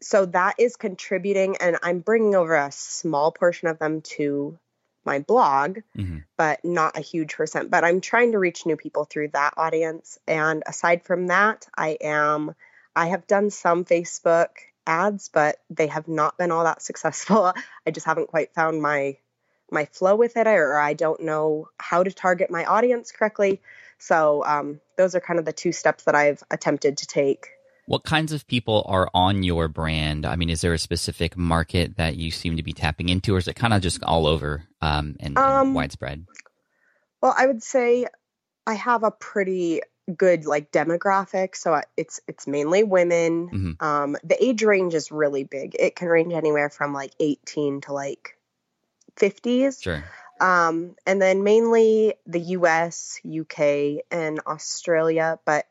so 0.02 0.26
that 0.26 0.56
is 0.58 0.78
contributing, 0.78 1.58
and 1.62 1.78
I'm 1.84 2.00
bringing 2.00 2.34
over 2.34 2.56
a 2.56 2.72
small 2.72 3.32
portion 3.32 3.68
of 3.68 3.78
them 3.78 4.02
to 4.02 4.58
my 5.06 5.20
blog, 5.20 5.80
Mhm. 5.98 6.24
but 6.38 6.64
not 6.64 6.98
a 6.98 7.02
huge 7.02 7.36
percent. 7.36 7.70
But 7.70 7.84
I'm 7.84 8.02
trying 8.02 8.32
to 8.32 8.40
reach 8.40 8.66
new 8.66 8.78
people 8.78 9.06
through 9.06 9.30
that 9.30 9.54
audience. 9.58 10.20
And 10.28 10.64
aside 10.66 11.04
from 11.04 11.28
that, 11.28 11.68
I 11.78 11.98
am, 12.02 12.56
I 12.96 13.08
have 13.08 13.28
done 13.28 13.50
some 13.50 13.86
Facebook 13.86 14.50
ads, 14.88 15.30
but 15.30 15.58
they 15.70 15.88
have 15.88 16.08
not 16.08 16.38
been 16.38 16.52
all 16.52 16.64
that 16.64 16.82
successful. 16.90 17.54
I 17.86 17.92
just 17.92 18.06
haven't 18.06 18.28
quite 18.30 18.54
found 18.54 18.82
my 18.82 19.18
my 19.74 19.86
flow 19.86 20.16
with 20.18 20.36
it, 20.36 20.48
or 20.48 20.78
I 20.78 20.94
don't 20.96 21.22
know 21.22 21.70
how 21.78 22.04
to 22.04 22.12
target 22.12 22.52
my 22.52 22.66
audience 22.66 23.14
correctly. 23.14 23.62
So 24.00 24.44
um, 24.44 24.82
those 24.98 25.16
are 25.16 25.22
kind 25.22 25.40
of 25.40 25.46
the 25.46 25.54
two 25.54 25.72
steps 25.72 26.04
that 26.04 26.16
I've 26.16 26.44
attempted 26.52 26.98
to 26.98 27.08
take. 27.08 27.48
What 27.88 28.04
kinds 28.04 28.32
of 28.32 28.48
people 28.48 28.86
are 28.88 29.10
on 29.14 29.44
your 29.44 29.68
brand? 29.68 30.26
I 30.26 30.36
mean, 30.36 30.50
is 30.50 30.62
there 30.62 30.74
a 30.74 30.78
specific 30.80 31.36
market 31.36 31.98
that 31.98 32.16
you 32.16 32.32
seem 32.32 32.58
to 32.58 32.64
be 32.64 32.74
tapping 32.74 33.10
into, 33.10 33.36
or 33.36 33.38
is 33.38 33.48
it 33.48 33.56
kind 33.56 33.74
of 33.74 33.82
just 33.82 34.04
all 34.04 34.28
over 34.28 34.64
um, 34.82 35.16
and, 35.20 35.38
and 35.38 35.38
Um, 35.38 35.74
widespread? 35.74 36.26
Well, 37.22 37.34
I 37.38 37.46
would 37.48 37.64
say 37.64 38.06
I 38.66 38.76
have 38.76 39.04
a 39.04 39.12
pretty 39.12 39.82
good 40.16 40.46
like 40.46 40.72
demographic, 40.72 41.56
so 41.56 41.82
it's 41.98 42.20
it's 42.28 42.48
mainly 42.48 42.84
women. 42.84 43.50
Mhm. 43.80 43.84
Um, 43.84 44.18
the 44.24 44.42
age 44.44 44.64
range 44.64 44.94
is 44.94 45.12
really 45.12 45.44
big. 45.44 45.76
It 45.78 45.96
can 45.96 46.08
range 46.08 46.34
anywhere 46.34 46.70
from 46.70 46.94
like 46.94 47.12
18 47.20 47.82
to 47.82 47.94
like 47.94 48.38
50s. 49.18 49.82
Sure. 49.82 50.04
Um, 50.40 50.96
and 51.06 51.22
then 51.22 51.44
mainly 51.44 52.16
the 52.26 52.40
US, 52.40 53.20
UK, 53.24 54.02
and 54.10 54.40
Australia, 54.48 55.40
but 55.46 55.68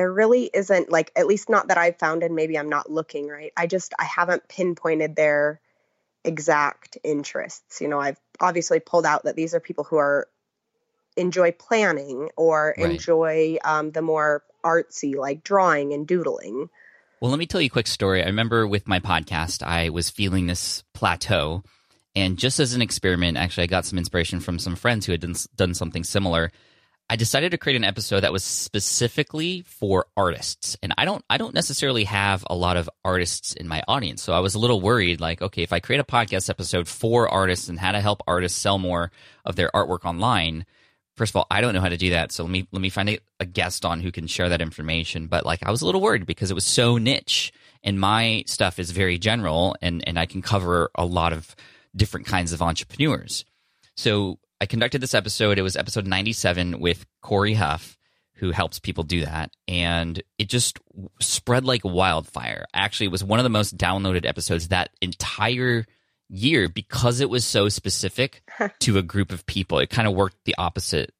there 0.00 0.10
really 0.10 0.48
isn't 0.54 0.90
like 0.90 1.12
at 1.14 1.26
least 1.26 1.50
not 1.50 1.68
that 1.68 1.76
I've 1.76 1.98
found 1.98 2.22
and 2.22 2.34
maybe 2.34 2.58
I'm 2.58 2.70
not 2.70 2.90
looking 2.90 3.28
right. 3.28 3.52
I 3.54 3.66
just 3.66 3.92
I 3.98 4.04
haven't 4.04 4.48
pinpointed 4.48 5.14
their 5.14 5.60
exact 6.24 6.96
interests. 7.04 7.82
You 7.82 7.88
know, 7.88 8.00
I've 8.00 8.18
obviously 8.40 8.80
pulled 8.80 9.04
out 9.04 9.24
that 9.24 9.36
these 9.36 9.52
are 9.52 9.60
people 9.60 9.84
who 9.84 9.98
are 9.98 10.26
enjoy 11.18 11.52
planning 11.52 12.30
or 12.34 12.74
Right. 12.78 12.92
enjoy 12.92 13.58
um, 13.62 13.90
the 13.90 14.00
more 14.00 14.42
artsy 14.64 15.16
like 15.16 15.44
drawing 15.44 15.92
and 15.92 16.06
doodling. 16.06 16.70
Well, 17.20 17.30
let 17.30 17.38
me 17.38 17.44
tell 17.44 17.60
you 17.60 17.66
a 17.66 17.68
quick 17.68 17.86
story. 17.86 18.22
I 18.22 18.26
remember 18.26 18.66
with 18.66 18.88
my 18.88 19.00
podcast, 19.00 19.62
I 19.62 19.90
was 19.90 20.08
feeling 20.08 20.46
this 20.46 20.82
plateau. 20.94 21.62
And 22.16 22.38
just 22.38 22.58
as 22.58 22.72
an 22.72 22.80
experiment, 22.80 23.36
actually, 23.36 23.64
I 23.64 23.66
got 23.66 23.84
some 23.84 23.98
inspiration 23.98 24.40
from 24.40 24.58
some 24.58 24.76
friends 24.76 25.04
who 25.04 25.12
had 25.12 25.20
done, 25.20 25.34
done 25.56 25.74
something 25.74 26.04
similar. 26.04 26.52
I 27.10 27.16
decided 27.16 27.50
to 27.50 27.58
create 27.58 27.74
an 27.74 27.82
episode 27.82 28.20
that 28.20 28.32
was 28.32 28.44
specifically 28.44 29.62
for 29.62 30.06
artists. 30.16 30.76
And 30.80 30.94
I 30.96 31.04
don't 31.04 31.24
I 31.28 31.38
don't 31.38 31.54
necessarily 31.54 32.04
have 32.04 32.44
a 32.48 32.54
lot 32.54 32.76
of 32.76 32.88
artists 33.04 33.52
in 33.52 33.66
my 33.66 33.82
audience. 33.88 34.22
So 34.22 34.32
I 34.32 34.38
was 34.38 34.54
a 34.54 34.60
little 34.60 34.80
worried 34.80 35.20
like, 35.20 35.42
okay, 35.42 35.64
if 35.64 35.72
I 35.72 35.80
create 35.80 35.98
a 35.98 36.04
podcast 36.04 36.48
episode 36.48 36.86
for 36.86 37.28
artists 37.28 37.68
and 37.68 37.80
how 37.80 37.90
to 37.90 38.00
help 38.00 38.22
artists 38.28 38.56
sell 38.56 38.78
more 38.78 39.10
of 39.44 39.56
their 39.56 39.70
artwork 39.74 40.04
online, 40.04 40.64
first 41.16 41.32
of 41.32 41.36
all, 41.36 41.48
I 41.50 41.60
don't 41.60 41.74
know 41.74 41.80
how 41.80 41.88
to 41.88 41.96
do 41.96 42.10
that. 42.10 42.30
So 42.30 42.44
let 42.44 42.52
me 42.52 42.68
let 42.70 42.80
me 42.80 42.90
find 42.90 43.08
a, 43.08 43.18
a 43.40 43.44
guest 43.44 43.84
on 43.84 43.98
who 43.98 44.12
can 44.12 44.28
share 44.28 44.48
that 44.48 44.62
information. 44.62 45.26
But 45.26 45.44
like 45.44 45.66
I 45.66 45.72
was 45.72 45.82
a 45.82 45.86
little 45.86 46.00
worried 46.00 46.26
because 46.26 46.52
it 46.52 46.54
was 46.54 46.64
so 46.64 46.96
niche 46.96 47.52
and 47.82 47.98
my 47.98 48.44
stuff 48.46 48.78
is 48.78 48.92
very 48.92 49.18
general 49.18 49.74
and, 49.82 50.06
and 50.06 50.16
I 50.16 50.26
can 50.26 50.42
cover 50.42 50.92
a 50.94 51.04
lot 51.04 51.32
of 51.32 51.56
different 51.96 52.28
kinds 52.28 52.52
of 52.52 52.62
entrepreneurs. 52.62 53.44
So 53.96 54.38
I 54.60 54.66
conducted 54.66 55.00
this 55.00 55.14
episode. 55.14 55.58
It 55.58 55.62
was 55.62 55.76
episode 55.76 56.06
97 56.06 56.80
with 56.80 57.06
Corey 57.22 57.54
Huff, 57.54 57.96
who 58.34 58.50
helps 58.50 58.78
people 58.78 59.04
do 59.04 59.24
that. 59.24 59.52
And 59.66 60.22
it 60.38 60.48
just 60.48 60.78
spread 61.20 61.64
like 61.64 61.82
wildfire. 61.84 62.66
Actually, 62.74 63.06
it 63.06 63.12
was 63.12 63.24
one 63.24 63.38
of 63.38 63.44
the 63.44 63.50
most 63.50 63.76
downloaded 63.76 64.26
episodes 64.26 64.68
that 64.68 64.90
entire 65.00 65.86
year 66.28 66.68
because 66.68 67.20
it 67.20 67.30
was 67.30 67.44
so 67.44 67.68
specific 67.68 68.42
to 68.80 68.98
a 68.98 69.02
group 69.02 69.32
of 69.32 69.46
people. 69.46 69.78
It 69.78 69.90
kind 69.90 70.06
of 70.06 70.14
worked 70.14 70.36
the 70.44 70.54
opposite 70.58 71.12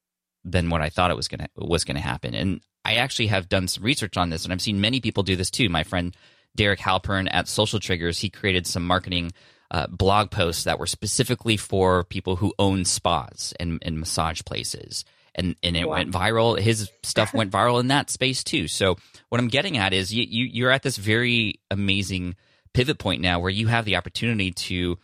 than 0.44 0.70
what 0.70 0.82
I 0.82 0.88
thought 0.88 1.10
it 1.10 1.16
was 1.16 1.28
gonna 1.28 1.48
was 1.56 1.84
gonna 1.84 2.00
happen. 2.00 2.34
And 2.34 2.60
I 2.84 2.94
actually 2.94 3.26
have 3.26 3.48
done 3.48 3.68
some 3.68 3.84
research 3.84 4.16
on 4.16 4.30
this, 4.30 4.44
and 4.44 4.52
I've 4.52 4.62
seen 4.62 4.80
many 4.80 5.00
people 5.00 5.22
do 5.22 5.36
this 5.36 5.50
too. 5.50 5.68
My 5.68 5.82
friend 5.82 6.16
Derek 6.56 6.80
Halpern 6.80 7.28
at 7.30 7.48
Social 7.48 7.78
Triggers, 7.78 8.18
he 8.18 8.30
created 8.30 8.66
some 8.66 8.86
marketing 8.86 9.32
uh, 9.70 9.86
blog 9.88 10.30
posts 10.30 10.64
that 10.64 10.78
were 10.78 10.86
specifically 10.86 11.56
for 11.56 12.04
people 12.04 12.36
who 12.36 12.52
own 12.58 12.84
spas 12.84 13.54
and, 13.60 13.78
and 13.82 13.98
massage 13.98 14.42
places. 14.44 15.04
And, 15.34 15.54
and 15.62 15.76
it 15.76 15.88
Wow. 15.88 15.94
went 15.94 16.10
viral. 16.10 16.58
His 16.58 16.90
stuff 17.04 17.32
went 17.32 17.52
viral 17.52 17.78
in 17.78 17.88
that 17.88 18.10
space 18.10 18.42
too. 18.42 18.66
So 18.66 18.96
what 19.28 19.40
I'm 19.40 19.48
getting 19.48 19.76
at 19.78 19.92
is 19.92 20.12
you, 20.12 20.24
you 20.28 20.44
you're 20.46 20.72
at 20.72 20.82
this 20.82 20.96
very 20.96 21.60
amazing 21.70 22.34
pivot 22.74 22.98
point 22.98 23.22
now 23.22 23.38
where 23.38 23.50
you 23.50 23.68
have 23.68 23.84
the 23.84 23.96
opportunity 23.96 24.50
to 24.50 24.98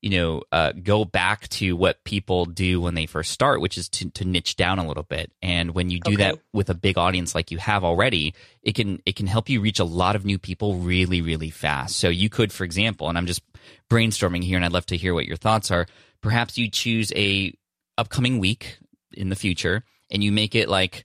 you 0.00 0.10
know 0.10 0.42
uh, 0.52 0.72
go 0.72 1.04
back 1.04 1.48
to 1.48 1.74
what 1.76 2.04
people 2.04 2.44
do 2.44 2.80
when 2.80 2.94
they 2.94 3.06
first 3.06 3.30
start 3.30 3.60
which 3.60 3.78
is 3.78 3.88
to, 3.88 4.10
to 4.10 4.24
niche 4.24 4.54
down 4.56 4.78
a 4.78 4.86
little 4.86 5.02
bit 5.04 5.32
and 5.40 5.74
when 5.74 5.88
you 5.90 5.98
do 6.00 6.16
that 6.18 6.38
with 6.52 6.68
a 6.70 6.74
big 6.74 6.98
audience 6.98 7.34
like 7.34 7.50
you 7.50 7.56
have 7.58 7.84
already 7.84 8.34
it 8.62 8.74
can 8.74 9.00
it 9.06 9.16
can 9.16 9.26
help 9.26 9.48
you 9.48 9.60
reach 9.60 9.78
a 9.78 9.84
lot 9.84 10.14
of 10.16 10.24
new 10.26 10.38
people 10.38 10.74
really 10.74 11.22
really 11.22 11.50
fast 11.50 11.96
so 11.96 12.08
you 12.08 12.28
could 12.28 12.52
for 12.52 12.64
example 12.64 13.08
and 13.08 13.16
i'm 13.16 13.26
just 13.26 13.42
brainstorming 13.90 14.42
here 14.42 14.56
and 14.56 14.64
i'd 14.64 14.72
love 14.72 14.86
to 14.86 14.96
hear 14.96 15.14
what 15.14 15.26
your 15.26 15.36
thoughts 15.36 15.70
are 15.70 15.86
perhaps 16.20 16.56
you 16.58 16.70
choose 16.70 17.12
a 17.16 17.52
upcoming 17.98 18.38
week 18.38 18.78
in 19.12 19.28
the 19.28 19.36
future 19.36 19.84
and 20.10 20.22
you 20.24 20.32
make 20.32 20.54
it 20.54 20.68
like 20.68 21.04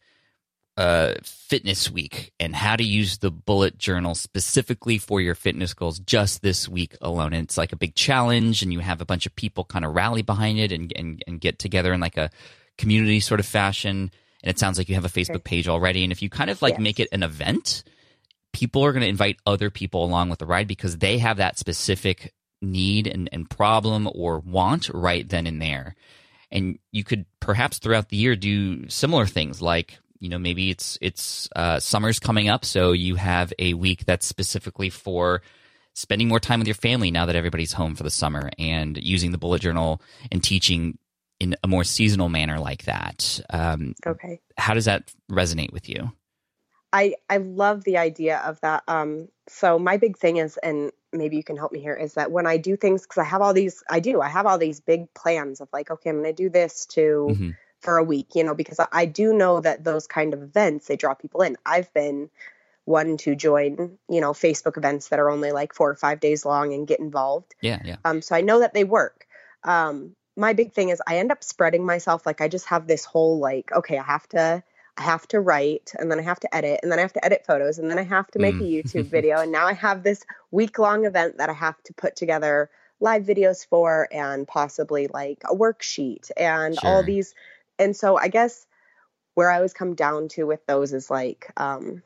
uh, 0.78 1.14
fitness 1.24 1.92
week 1.92 2.32
and 2.40 2.56
how 2.56 2.74
to 2.76 2.84
use 2.86 3.18
the 3.18 3.30
bullet 3.30 3.78
journal 3.78 4.16
specifically 4.16 4.98
for 4.98 5.20
your 5.20 5.36
fitness 5.36 5.74
goals 5.74 6.00
just 6.00 6.42
this 6.42 6.70
week 6.70 6.96
alone. 7.02 7.34
And 7.34 7.44
it's 7.44 7.58
like 7.58 7.74
a 7.74 7.76
big 7.78 7.96
challenge, 7.96 8.62
and 8.64 8.72
you 8.72 8.80
have 8.80 9.02
a 9.02 9.06
bunch 9.06 9.26
of 9.26 9.36
people 9.36 9.66
kind 9.66 9.84
of 9.84 9.94
rally 9.94 10.22
behind 10.22 10.58
it 10.58 10.72
and, 10.72 10.94
and, 10.96 11.22
and 11.28 11.42
get 11.42 11.60
together 11.60 11.92
in 11.92 12.00
like 12.00 12.16
a 12.16 12.30
community 12.78 13.20
sort 13.20 13.42
of 13.42 13.46
fashion. 13.46 14.10
And 14.42 14.50
it 14.50 14.58
sounds 14.58 14.78
like 14.78 14.88
you 14.88 14.96
have 14.96 15.04
a 15.04 15.10
Facebook 15.10 15.44
page 15.44 15.68
already. 15.68 16.04
And 16.04 16.14
if 16.14 16.22
you 16.22 16.30
kind 16.30 16.50
of 16.50 16.62
like 16.62 16.76
Yes. 16.76 16.82
make 16.82 17.00
it 17.02 17.10
an 17.12 17.24
event, 17.24 17.84
people 18.54 18.86
are 18.86 18.94
going 18.94 19.04
to 19.04 19.10
invite 19.10 19.36
other 19.46 19.70
people 19.70 20.06
along 20.06 20.30
with 20.30 20.40
the 20.40 20.46
ride 20.46 20.68
because 20.70 20.98
they 21.00 21.18
have 21.18 21.38
that 21.38 21.58
specific 21.60 22.34
need 22.62 23.08
and, 23.08 23.30
and 23.32 23.50
problem 23.50 24.10
or 24.14 24.40
want 24.40 24.90
right 24.90 25.28
then 25.28 25.48
and 25.48 25.62
there. 25.62 25.96
And 26.52 26.80
you 26.92 27.04
could 27.04 27.26
perhaps 27.40 27.78
throughout 27.80 28.10
the 28.10 28.18
year 28.18 28.36
do 28.36 28.90
similar 28.90 29.26
things 29.26 29.62
like, 29.62 30.00
you 30.20 30.30
know, 30.30 30.40
maybe 30.40 30.70
it's 30.70 30.98
it's 31.02 31.48
uh, 31.56 31.80
summer's 31.80 32.20
coming 32.20 32.50
up, 32.50 32.66
so 32.66 32.92
you 32.92 33.16
have 33.16 33.54
a 33.58 33.74
week 33.74 34.06
that's 34.06 34.26
specifically 34.26 34.90
for 34.90 35.42
spending 35.94 36.28
more 36.28 36.40
time 36.40 36.60
with 36.60 36.68
your 36.68 36.76
family 36.76 37.12
now 37.12 37.26
that 37.26 37.36
everybody's 37.36 37.74
home 37.74 37.96
for 37.96 38.04
the 38.04 38.10
summer 38.10 38.50
and 38.58 38.98
using 38.98 39.32
the 39.32 39.38
bullet 39.38 39.62
journal 39.62 40.02
and 40.32 40.44
teaching 40.44 40.98
in 41.40 41.56
a 41.64 41.68
more 41.68 41.84
seasonal 41.84 42.30
manner 42.30 42.60
like 42.60 42.84
that. 42.84 43.40
Um, 43.50 43.96
Okay. 44.06 44.42
how 44.58 44.74
does 44.74 44.86
that 44.86 45.14
resonate 45.32 45.72
with 45.72 45.88
you? 45.88 46.12
I 46.92 47.16
I 47.30 47.38
love 47.38 47.84
the 47.84 47.98
idea 47.98 48.40
of 48.40 48.60
that. 48.62 48.84
Um, 48.88 49.30
so 49.50 49.80
my 49.80 49.98
big 49.98 50.18
thing 50.18 50.38
is, 50.38 50.58
and 50.58 50.92
maybe 51.12 51.36
you 51.38 51.44
can 51.44 51.58
help 51.58 51.72
me 51.72 51.80
here, 51.80 51.96
is 51.96 52.14
that 52.14 52.32
when 52.32 52.46
I 52.46 52.58
do 52.58 52.76
things, 52.76 53.02
because 53.04 53.18
I 53.18 53.26
have 53.26 53.42
all 53.42 53.54
these, 53.54 53.84
I 53.90 54.00
do, 54.00 54.22
I 54.22 54.30
have 54.30 54.46
all 54.46 54.58
these 54.58 54.80
big 54.80 55.14
plans 55.14 55.62
of 55.62 55.70
like, 55.74 55.92
okay, 55.92 56.10
I'm 56.10 56.22
going 56.22 56.34
to 56.36 56.44
do 56.44 56.50
this 56.50 56.86
to 56.88 57.36
Mhm. 57.38 57.56
for 57.80 57.98
a 57.98 58.04
week, 58.04 58.36
you 58.36 58.44
know, 58.44 58.54
because 58.54 58.80
I, 58.80 58.88
I 58.92 59.06
do 59.06 59.34
know 59.34 59.62
that 59.62 59.84
those 59.84 60.06
kind 60.08 60.34
of 60.34 60.44
events 60.44 60.88
they 60.88 60.98
draw 60.98 61.14
people 61.14 61.42
in. 61.42 61.58
I've 61.66 61.92
been 61.94 62.30
one 62.86 63.18
to 63.18 63.36
join, 63.36 63.98
you 64.10 64.22
know, 64.22 64.34
Facebook 64.34 64.78
events 64.78 65.10
that 65.10 65.20
are 65.20 65.30
only 65.30 65.52
like 65.52 65.74
four 65.74 65.90
or 65.90 65.96
five 65.96 66.20
days 66.20 66.46
long 66.46 66.74
and 66.74 66.88
get 66.88 67.00
involved. 67.00 67.56
Yeah, 67.62 67.80
yeah. 67.84 67.98
Um, 68.04 68.22
so 68.22 68.36
I 68.36 68.42
know 68.42 68.60
that 68.60 68.74
they 68.74 68.84
work. 68.84 69.28
Um, 69.64 70.16
my 70.36 70.54
big 70.54 70.74
thing 70.74 70.90
is 70.90 71.02
I 71.06 71.18
end 71.18 71.32
up 71.32 71.44
spreading 71.44 71.86
myself. 71.86 72.26
Like 72.26 72.42
I 72.42 72.48
just 72.48 72.66
have 72.68 72.88
this 72.88 73.06
whole 73.06 73.40
like, 73.40 73.72
okay, 73.72 73.98
I 73.98 74.04
have 74.04 74.28
to, 74.30 74.64
I 75.00 75.04
have 75.04 75.28
to 75.30 75.40
write, 75.40 75.94
and 75.98 76.12
then 76.12 76.20
I 76.20 76.24
have 76.24 76.42
to 76.42 76.56
edit, 76.56 76.82
and 76.84 76.92
then 76.92 77.00
I 77.00 77.04
have 77.04 77.14
to 77.14 77.26
edit 77.26 77.46
photos, 77.48 77.80
and 77.80 77.90
then 77.90 78.00
I 78.00 78.04
have 78.04 78.28
to 78.32 78.40
make 78.40 78.60
a 78.60 78.64
Mm. 78.64 78.84
YouTube 78.84 79.08
video, 79.12 79.40
and 79.40 79.52
now 79.52 79.68
I 79.68 79.74
have 79.74 80.04
this 80.04 80.26
week 80.52 80.80
long 80.80 81.06
event 81.06 81.38
that 81.38 81.50
I 81.50 81.54
have 81.54 81.82
to 81.84 81.94
put 81.94 82.16
together 82.18 82.70
live 83.00 83.24
videos 83.24 83.66
for, 83.68 84.10
and 84.12 84.48
possibly 84.48 85.08
like 85.08 85.42
a 85.46 85.56
worksheet, 85.56 86.32
and 86.38 86.80
all 86.80 87.04
these. 87.04 87.34
And 87.80 87.96
so 87.96 88.18
I 88.18 88.28
guess 88.28 88.68
where 89.36 89.50
I 89.52 89.58
always 89.58 89.74
come 89.74 89.96
down 89.96 90.28
to 90.30 90.46
with 90.46 90.66
those 90.68 90.94
is 90.94 91.10
like, 91.10 91.52
um, 91.58 92.04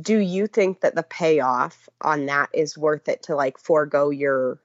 do 0.00 0.18
you 0.18 0.46
think 0.46 0.80
that 0.82 0.94
the 0.94 1.02
payoff 1.02 1.88
on 2.00 2.26
that 2.26 2.50
is 2.54 2.78
worth 2.78 3.08
it 3.08 3.24
to 3.24 3.34
like 3.36 3.58
forego 3.58 4.10
your 4.10 4.60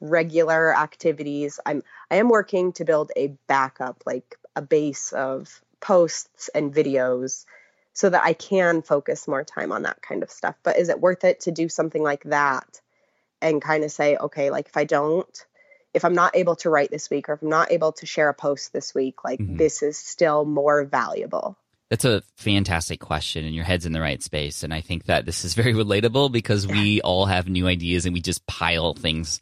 regular 0.00 0.76
activities 0.76 1.60
i'm 1.66 1.82
i 2.10 2.16
am 2.16 2.28
working 2.28 2.72
to 2.72 2.84
build 2.84 3.12
a 3.16 3.28
backup 3.46 4.02
like 4.06 4.36
a 4.56 4.62
base 4.62 5.12
of 5.12 5.60
posts 5.80 6.50
and 6.54 6.74
videos 6.74 7.44
so 7.92 8.10
that 8.10 8.22
i 8.24 8.32
can 8.32 8.82
focus 8.82 9.26
more 9.26 9.44
time 9.44 9.72
on 9.72 9.82
that 9.82 10.00
kind 10.02 10.22
of 10.22 10.30
stuff 10.30 10.54
but 10.62 10.78
is 10.78 10.88
it 10.88 11.00
worth 11.00 11.24
it 11.24 11.40
to 11.40 11.50
do 11.50 11.68
something 11.68 12.02
like 12.02 12.22
that 12.24 12.80
and 13.42 13.62
kind 13.62 13.84
of 13.84 13.90
say 13.90 14.16
okay 14.16 14.50
like 14.50 14.66
if 14.68 14.76
i 14.76 14.84
don't 14.84 15.46
if 15.92 16.04
i'm 16.04 16.14
not 16.14 16.36
able 16.36 16.56
to 16.56 16.70
write 16.70 16.90
this 16.90 17.10
week 17.10 17.28
or 17.28 17.34
if 17.34 17.42
i'm 17.42 17.48
not 17.48 17.72
able 17.72 17.92
to 17.92 18.06
share 18.06 18.28
a 18.28 18.34
post 18.34 18.72
this 18.72 18.94
week 18.94 19.24
like 19.24 19.40
Mhm. 19.40 19.58
this 19.58 19.82
is 19.82 19.98
still 19.98 20.44
more 20.44 20.84
valuable 20.84 21.56
That's 21.88 22.04
a 22.04 22.22
fantastic 22.36 23.00
question, 23.00 23.44
and 23.44 23.52
your 23.52 23.64
head's 23.64 23.84
in 23.84 23.90
the 23.90 24.00
right 24.00 24.22
space. 24.22 24.62
And 24.62 24.72
I 24.72 24.80
think 24.80 25.06
that 25.06 25.26
this 25.26 25.44
is 25.44 25.54
very 25.54 25.74
relatable 25.74 26.30
because 26.30 26.64
we 26.64 27.00
all 27.00 27.26
have 27.26 27.48
new 27.48 27.66
ideas 27.66 28.06
and 28.06 28.14
we 28.14 28.20
just 28.20 28.46
pile 28.46 28.94
things 28.94 29.40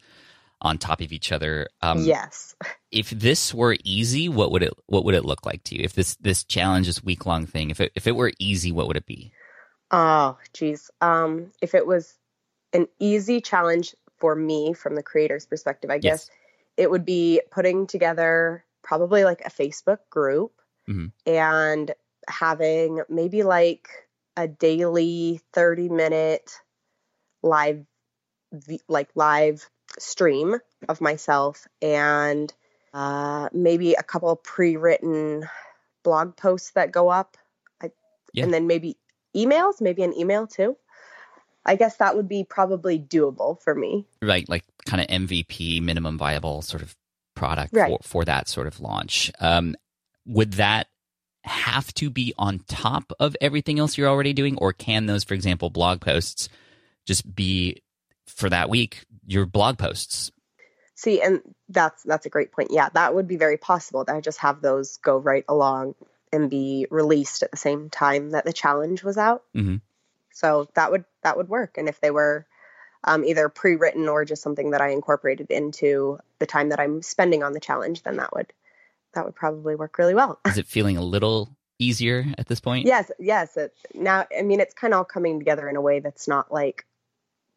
on 0.61 0.77
top 0.77 1.01
of 1.01 1.11
each 1.11 1.31
other. 1.31 1.67
Um, 1.81 1.99
yes 1.99 2.55
If 2.91 3.09
this 3.11 3.53
were 3.53 3.77
easy, 3.83 4.29
what 4.29 4.51
would 4.51 4.63
it 4.63 4.73
what 4.87 5.05
would 5.05 5.15
it 5.15 5.25
look 5.25 5.45
like 5.45 5.63
to 5.65 5.75
you? 5.75 5.83
If 5.83 5.93
this 5.93 6.15
this 6.15 6.43
challenge, 6.43 6.87
this 6.87 7.03
week 7.03 7.25
long 7.25 7.45
thing, 7.45 7.69
if 7.69 7.79
it 7.79 7.91
if 7.95 8.07
it 8.07 8.15
were 8.15 8.31
easy, 8.39 8.71
what 8.71 8.87
would 8.87 8.97
it 8.97 9.05
be? 9.05 9.31
Oh, 9.91 10.37
geez. 10.53 10.91
Um, 11.01 11.51
if 11.61 11.73
it 11.73 11.85
was 11.87 12.15
an 12.73 12.87
easy 12.99 13.41
challenge 13.41 13.95
for 14.17 14.35
me 14.35 14.73
from 14.73 14.95
the 14.95 15.03
creator's 15.03 15.45
perspective, 15.45 15.89
I 15.89 15.97
guess 15.97 16.29
it 16.77 16.89
would 16.91 17.05
be 17.05 17.41
putting 17.51 17.87
together 17.87 18.65
probably 18.83 19.23
like 19.23 19.41
a 19.41 19.49
Facebook 19.49 19.99
group 20.09 20.51
Mhm. 20.87 21.11
and 21.25 21.93
having 22.27 23.01
maybe 23.09 23.43
like 23.43 23.87
a 24.35 24.47
daily 24.47 25.41
30 25.53 25.89
minute 25.89 26.51
live, 27.41 27.85
like 28.87 29.09
live 29.15 29.69
stream 29.99 30.57
of 30.87 31.01
myself 31.01 31.67
and 31.81 32.53
uh, 32.93 33.49
maybe 33.53 33.93
a 33.93 34.03
couple 34.03 34.35
pre-written 34.35 35.47
blog 36.03 36.35
posts 36.35 36.71
that 36.71 36.91
go 36.91 37.09
up. 37.09 37.37
I, 37.81 37.91
Yeah. 38.33 38.45
And 38.45 38.53
then 38.53 38.67
maybe 38.67 38.97
emails, 39.35 39.81
maybe 39.81 40.03
an 40.03 40.17
email 40.17 40.47
too. 40.47 40.77
I 41.65 41.75
guess 41.75 41.97
that 41.97 42.15
would 42.15 42.27
be 42.27 42.43
probably 42.43 42.97
doable 42.97 43.61
for 43.61 43.75
me. 43.75 44.05
Right, 44.21 44.47
like 44.49 44.63
kind 44.85 45.01
of 45.01 45.07
MVP, 45.07 45.81
minimum 45.81 46.17
viable 46.17 46.61
sort 46.61 46.81
of 46.81 46.95
product 47.35 47.73
Right. 47.73 47.89
for, 47.89 47.99
for 48.01 48.25
that 48.25 48.47
sort 48.47 48.65
of 48.65 48.79
launch. 48.79 49.31
Um, 49.39 49.75
would 50.25 50.53
that 50.53 50.87
have 51.43 51.93
to 51.95 52.09
be 52.09 52.33
on 52.37 52.59
top 52.67 53.11
of 53.19 53.35
everything 53.41 53.79
else 53.79 53.97
you're 53.97 54.07
already 54.09 54.33
doing, 54.33 54.57
or 54.57 54.73
can 54.73 55.05
those, 55.05 55.23
for 55.23 55.33
example, 55.33 55.69
blog 55.69 56.01
posts 56.01 56.49
just 57.05 57.35
be 57.35 57.81
for 58.35 58.49
that 58.49 58.69
week 58.69 59.05
your 59.25 59.45
blog 59.45 59.77
posts? 59.77 60.31
See, 60.95 61.21
and 61.21 61.41
that's 61.69 62.03
that's 62.03 62.25
a 62.25 62.29
great 62.29 62.51
point. 62.51 62.71
Yeah, 62.71 62.89
that 62.93 63.15
would 63.15 63.27
be 63.27 63.37
very 63.37 63.57
possible 63.57 64.03
that 64.03 64.15
I 64.15 64.21
just 64.21 64.39
have 64.39 64.61
those 64.61 64.97
go 64.97 65.17
right 65.17 65.45
along 65.47 65.95
and 66.31 66.49
be 66.49 66.87
released 66.91 67.41
at 67.41 67.51
the 67.51 67.57
same 67.57 67.89
time 67.89 68.31
that 68.31 68.45
the 68.45 68.53
challenge 68.53 69.03
was 69.03 69.17
out. 69.17 69.43
Mhm. 69.55 69.81
So 70.33 70.69
that 70.75 70.91
would 70.91 71.05
that 71.23 71.37
would 71.37 71.49
work. 71.49 71.77
And 71.77 71.87
if 71.87 72.01
they 72.01 72.11
were 72.11 72.45
um, 73.03 73.23
either 73.23 73.47
pre-written 73.47 74.09
or 74.09 74.25
just 74.25 74.41
something 74.41 74.71
that 74.71 74.81
I 74.81 74.89
incorporated 74.89 75.51
into 75.51 76.19
the 76.39 76.45
time 76.45 76.69
that 76.69 76.79
I'm 76.79 77.01
spending 77.01 77.43
on 77.43 77.53
the 77.53 77.59
challenge, 77.59 78.03
then 78.03 78.17
that 78.17 78.33
would 78.33 78.51
that 79.13 79.25
would 79.25 79.35
probably 79.35 79.75
work 79.75 79.97
really 79.97 80.13
well. 80.13 80.39
Is 80.45 80.57
it 80.57 80.67
feeling 80.67 80.97
a 80.97 81.01
little 81.01 81.49
easier 81.79 82.25
at 82.37 82.47
this 82.47 82.59
point? 82.59 82.85
yes, 82.85 83.09
yes. 83.19 83.55
It, 83.55 83.73
now, 83.93 84.25
I 84.37 84.41
mean, 84.41 84.59
it's 84.59 84.73
kind 84.73 84.93
of 84.93 84.97
all 84.99 85.05
coming 85.05 85.39
together 85.39 85.69
in 85.69 85.77
a 85.77 85.81
way 85.81 85.99
that's 85.99 86.27
not 86.27 86.51
like 86.51 86.85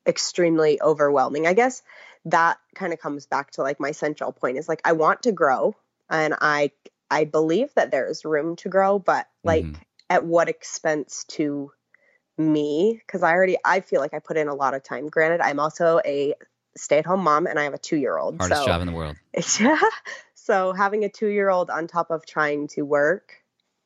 extremely 0.06 0.80
overwhelming. 0.80 1.46
I 1.46 1.54
guess 1.54 1.82
that 2.26 2.58
kind 2.74 2.92
of 2.92 3.00
comes 3.00 3.26
back 3.26 3.52
to 3.52 3.62
like 3.62 3.80
my 3.80 3.92
central 3.92 4.32
point 4.32 4.58
is 4.58 4.68
like 4.68 4.80
I 4.84 4.92
want 4.92 5.22
to 5.24 5.32
grow 5.32 5.76
and 6.08 6.34
I 6.40 6.72
I 7.10 7.24
believe 7.24 7.74
that 7.74 7.90
there 7.90 8.06
is 8.06 8.24
room 8.24 8.56
to 8.56 8.68
grow, 8.68 8.98
but 8.98 9.28
like 9.44 9.64
Mhm. 9.64 9.76
at 10.08 10.24
what 10.24 10.48
expense 10.48 11.24
to 11.24 11.72
me? 12.38 13.00
Because 13.06 13.22
I 13.22 13.32
already 13.32 13.56
I 13.64 13.80
feel 13.80 14.00
like 14.00 14.14
I 14.14 14.18
put 14.18 14.36
in 14.36 14.48
a 14.48 14.54
lot 14.54 14.74
of 14.74 14.82
time. 14.82 15.08
Granted, 15.08 15.40
I'm 15.40 15.60
also 15.60 16.00
a 16.04 16.34
stay-at-home 16.76 17.22
mom 17.22 17.46
and 17.46 17.58
I 17.58 17.64
have 17.64 17.74
a 17.74 17.78
two-year-old. 17.78 18.38
Hardest 18.38 18.62
so 18.62 18.66
job 18.66 18.80
in 18.80 18.86
the 18.86 18.92
world. 18.94 19.16
yeah. 19.60 19.80
So 20.34 20.72
having 20.72 21.04
a 21.04 21.08
two 21.08 21.28
year 21.28 21.50
old 21.50 21.70
on 21.70 21.86
top 21.86 22.10
of 22.10 22.26
trying 22.26 22.68
to 22.68 22.82
work 22.82 23.42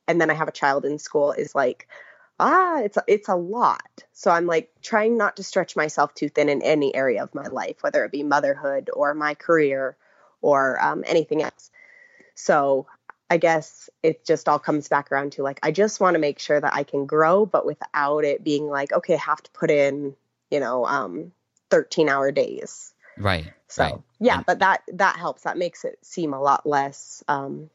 and 0.09 0.21
then 0.21 0.31
I 0.31 0.35
have 0.35 0.49
a 0.49 0.53
child 0.53 0.85
in 0.85 0.99
school 0.99 1.33
is 1.33 1.55
like, 1.55 1.89
ah, 2.39 2.81
it's 2.81 2.97
a, 2.97 3.05
it's 3.07 3.29
a 3.29 3.35
lot. 3.35 4.05
So 4.13 4.31
I'm 4.31 4.47
like 4.47 4.71
trying 4.83 5.17
not 5.17 5.37
to 5.37 5.43
stretch 5.43 5.77
myself 5.77 6.15
too 6.15 6.29
thin 6.29 6.49
in 6.49 6.63
any 6.63 6.95
area 6.95 7.23
of 7.23 7.35
my 7.35 7.47
life, 7.47 7.83
whether 7.83 8.05
it 8.05 8.13
be 8.13 8.23
motherhood 8.23 8.91
or 8.93 9.15
my 9.15 9.35
career 9.35 9.97
or 10.43 10.83
um, 10.83 11.05
anything 11.07 11.43
else. 11.43 11.71
So 12.35 12.87
I 13.31 13.39
guess 13.39 13.89
it 14.03 14.25
just 14.25 14.49
all 14.49 14.59
comes 14.59 14.89
back 14.89 15.11
around 15.11 15.33
to 15.33 15.43
like, 15.43 15.59
I 15.63 15.73
just 15.73 16.01
want 16.01 16.15
to 16.15 16.21
make 16.21 16.39
sure 16.39 16.61
that 16.61 16.75
I 16.75 16.83
can 16.85 17.07
grow, 17.07 17.47
but 17.47 17.67
without 17.67 18.25
it 18.25 18.45
being 18.45 18.67
like, 18.67 18.93
okay, 18.93 19.15
I 19.15 19.19
have 19.19 19.43
to 19.43 19.51
put 19.53 19.71
in, 19.71 20.15
you 20.51 20.61
know, 20.61 20.85
um, 20.85 21.33
13 21.71 22.09
hour 22.09 22.31
days 22.31 22.93
Right. 23.17 23.53
So 23.69 23.83
right. 23.83 23.95
yeah, 24.21 24.37
And- 24.37 24.47
but 24.47 24.59
that 24.61 24.83
that 24.95 25.17
helps. 25.17 25.43
That 25.43 25.59
makes 25.59 25.85
it 25.85 25.99
seem 26.03 26.35
a 26.35 26.41
lot 26.41 26.67
less 26.67 27.25
um, 27.29 27.71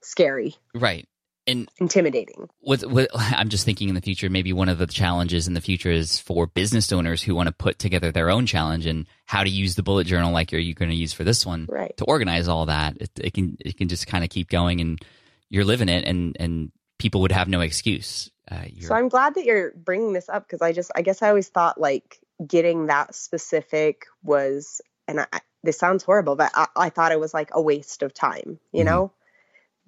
scary, 0.00 0.56
right. 0.74 1.08
And 1.48 1.68
intimidating. 1.78 2.48
with, 2.60 2.84
with 2.84 3.08
I'm 3.14 3.48
just 3.48 3.64
thinking 3.64 3.88
in 3.88 3.94
the 3.94 4.00
future, 4.00 4.28
maybe 4.30 4.52
one 4.52 4.68
of 4.68 4.78
the 4.78 4.86
challenges 4.86 5.48
in 5.48 5.54
the 5.54 5.60
future 5.60 5.90
is 5.90 6.18
for 6.20 6.46
business 6.46 6.92
owners 6.92 7.22
who 7.22 7.34
want 7.34 7.48
to 7.48 7.52
put 7.52 7.78
together 7.78 8.12
their 8.12 8.30
own 8.30 8.46
challenge 8.46 8.86
and 8.86 9.06
how 9.26 9.42
to 9.42 9.50
use 9.50 9.74
the 9.74 9.82
bullet 9.82 10.06
journal 10.06 10.32
like 10.32 10.52
you're, 10.52 10.60
you're 10.60 10.74
going 10.74 10.90
to 10.90 10.96
use 10.96 11.12
for 11.12 11.24
this 11.24 11.44
one 11.46 11.66
Right. 11.68 11.96
to 11.96 12.04
organize 12.04 12.46
all 12.48 12.66
that. 12.66 12.96
It, 13.00 13.10
it 13.20 13.34
can 13.34 13.56
it 13.60 13.76
can 13.76 13.88
just 13.88 14.06
kind 14.06 14.22
of 14.22 14.30
keep 14.30 14.48
going 14.48 14.80
and 14.80 15.00
you're 15.48 15.64
living 15.64 15.88
it 15.88 16.04
and 16.04 16.36
and 16.38 16.70
people 16.98 17.22
would 17.22 17.32
have 17.32 17.48
no 17.48 17.60
excuse. 17.62 18.30
Uh, 18.50 18.64
you're, 18.66 18.88
So 18.88 18.94
I'm 18.94 19.08
glad 19.08 19.34
that 19.36 19.44
you're 19.44 19.72
bringing 19.72 20.12
this 20.12 20.28
up 20.28 20.44
because 20.44 20.62
I 20.62 20.72
just 20.72 20.90
I 20.94 21.02
guess 21.02 21.22
I 21.22 21.28
always 21.28 21.48
thought 21.48 21.80
like 21.80 22.18
getting 22.46 22.86
that 22.86 23.14
specific 23.14 24.06
was 24.22 24.80
and 25.06 25.20
I, 25.20 25.26
this 25.64 25.78
sounds 25.78 26.02
horrible, 26.02 26.36
but 26.36 26.50
I, 26.54 26.66
I 26.76 26.90
thought 26.90 27.12
it 27.12 27.20
was 27.20 27.32
like 27.34 27.50
a 27.52 27.60
waste 27.62 28.02
of 28.02 28.12
time. 28.12 28.58
You 28.72 28.82
Mhm. 28.82 28.86
know, 28.86 29.12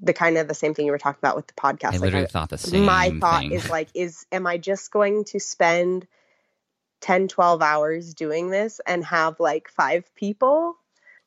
the 0.03 0.13
kind 0.13 0.39
of 0.39 0.49
the 0.49 0.55
same 0.55 0.75
thing 0.75 0.87
you 0.87 0.93
were 0.93 0.99
talking 0.99 1.19
about 1.21 1.37
with 1.37 1.47
the 1.47 1.53
podcast. 1.55 1.89
I 1.89 1.91
Like, 1.93 2.01
literally 2.01 2.27
thought 2.27 2.49
the 2.51 2.59
same. 2.59 2.85
my 2.85 3.11
thought 3.21 3.41
thing. 3.41 3.53
is 3.53 3.69
like 3.69 3.89
is 3.95 4.25
am 4.33 4.47
i 4.47 4.57
just 4.59 4.91
going 4.91 5.25
to 5.25 5.39
spend 5.41 6.07
10 7.03 7.29
12 7.29 7.63
hours 7.63 8.15
doing 8.15 8.51
this 8.51 8.81
and 8.87 9.05
have 9.05 9.41
like 9.41 9.69
five 9.71 10.15
people 10.15 10.77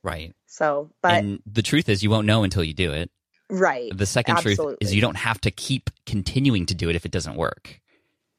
right. 0.03 0.34
so 0.46 0.89
but 1.01 1.13
and 1.13 1.42
the 1.46 1.62
truth 1.63 1.89
is, 1.89 2.03
you 2.03 2.10
won't 2.10 2.27
know 2.27 2.44
until 2.44 2.63
you 2.63 2.74
do 2.74 2.92
it. 2.92 3.10
right 3.50 3.96
The 3.96 4.06
second 4.06 4.38
truth 4.39 4.60
is 4.80 4.94
you 4.94 5.01
don't 5.01 5.18
have 5.18 5.39
to 5.42 5.51
keep 5.51 5.89
continuing 6.06 6.65
to 6.68 6.75
do 6.75 6.89
it 6.89 6.96
if 6.96 7.06
it 7.06 7.12
doesn't 7.12 7.36
work. 7.36 7.80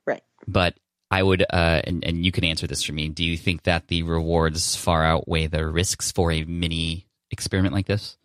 Right. 0.06 0.22
But 0.46 0.74
I 1.10 1.22
would, 1.22 1.42
uh, 1.42 1.82
and, 1.84 2.04
and 2.04 2.24
you 2.24 2.32
can 2.32 2.44
answer 2.44 2.66
this 2.66 2.82
for 2.82 2.92
me. 2.92 3.08
Do 3.08 3.22
you 3.24 3.36
think 3.36 3.62
that 3.64 3.86
the 3.88 4.02
rewards 4.02 4.74
far 4.74 5.04
outweigh 5.04 5.46
the 5.46 5.64
risks 5.66 6.10
for 6.10 6.32
a 6.32 6.44
mini 6.44 7.06
experiment 7.30 7.72
like 7.74 7.86
this? 7.86 8.16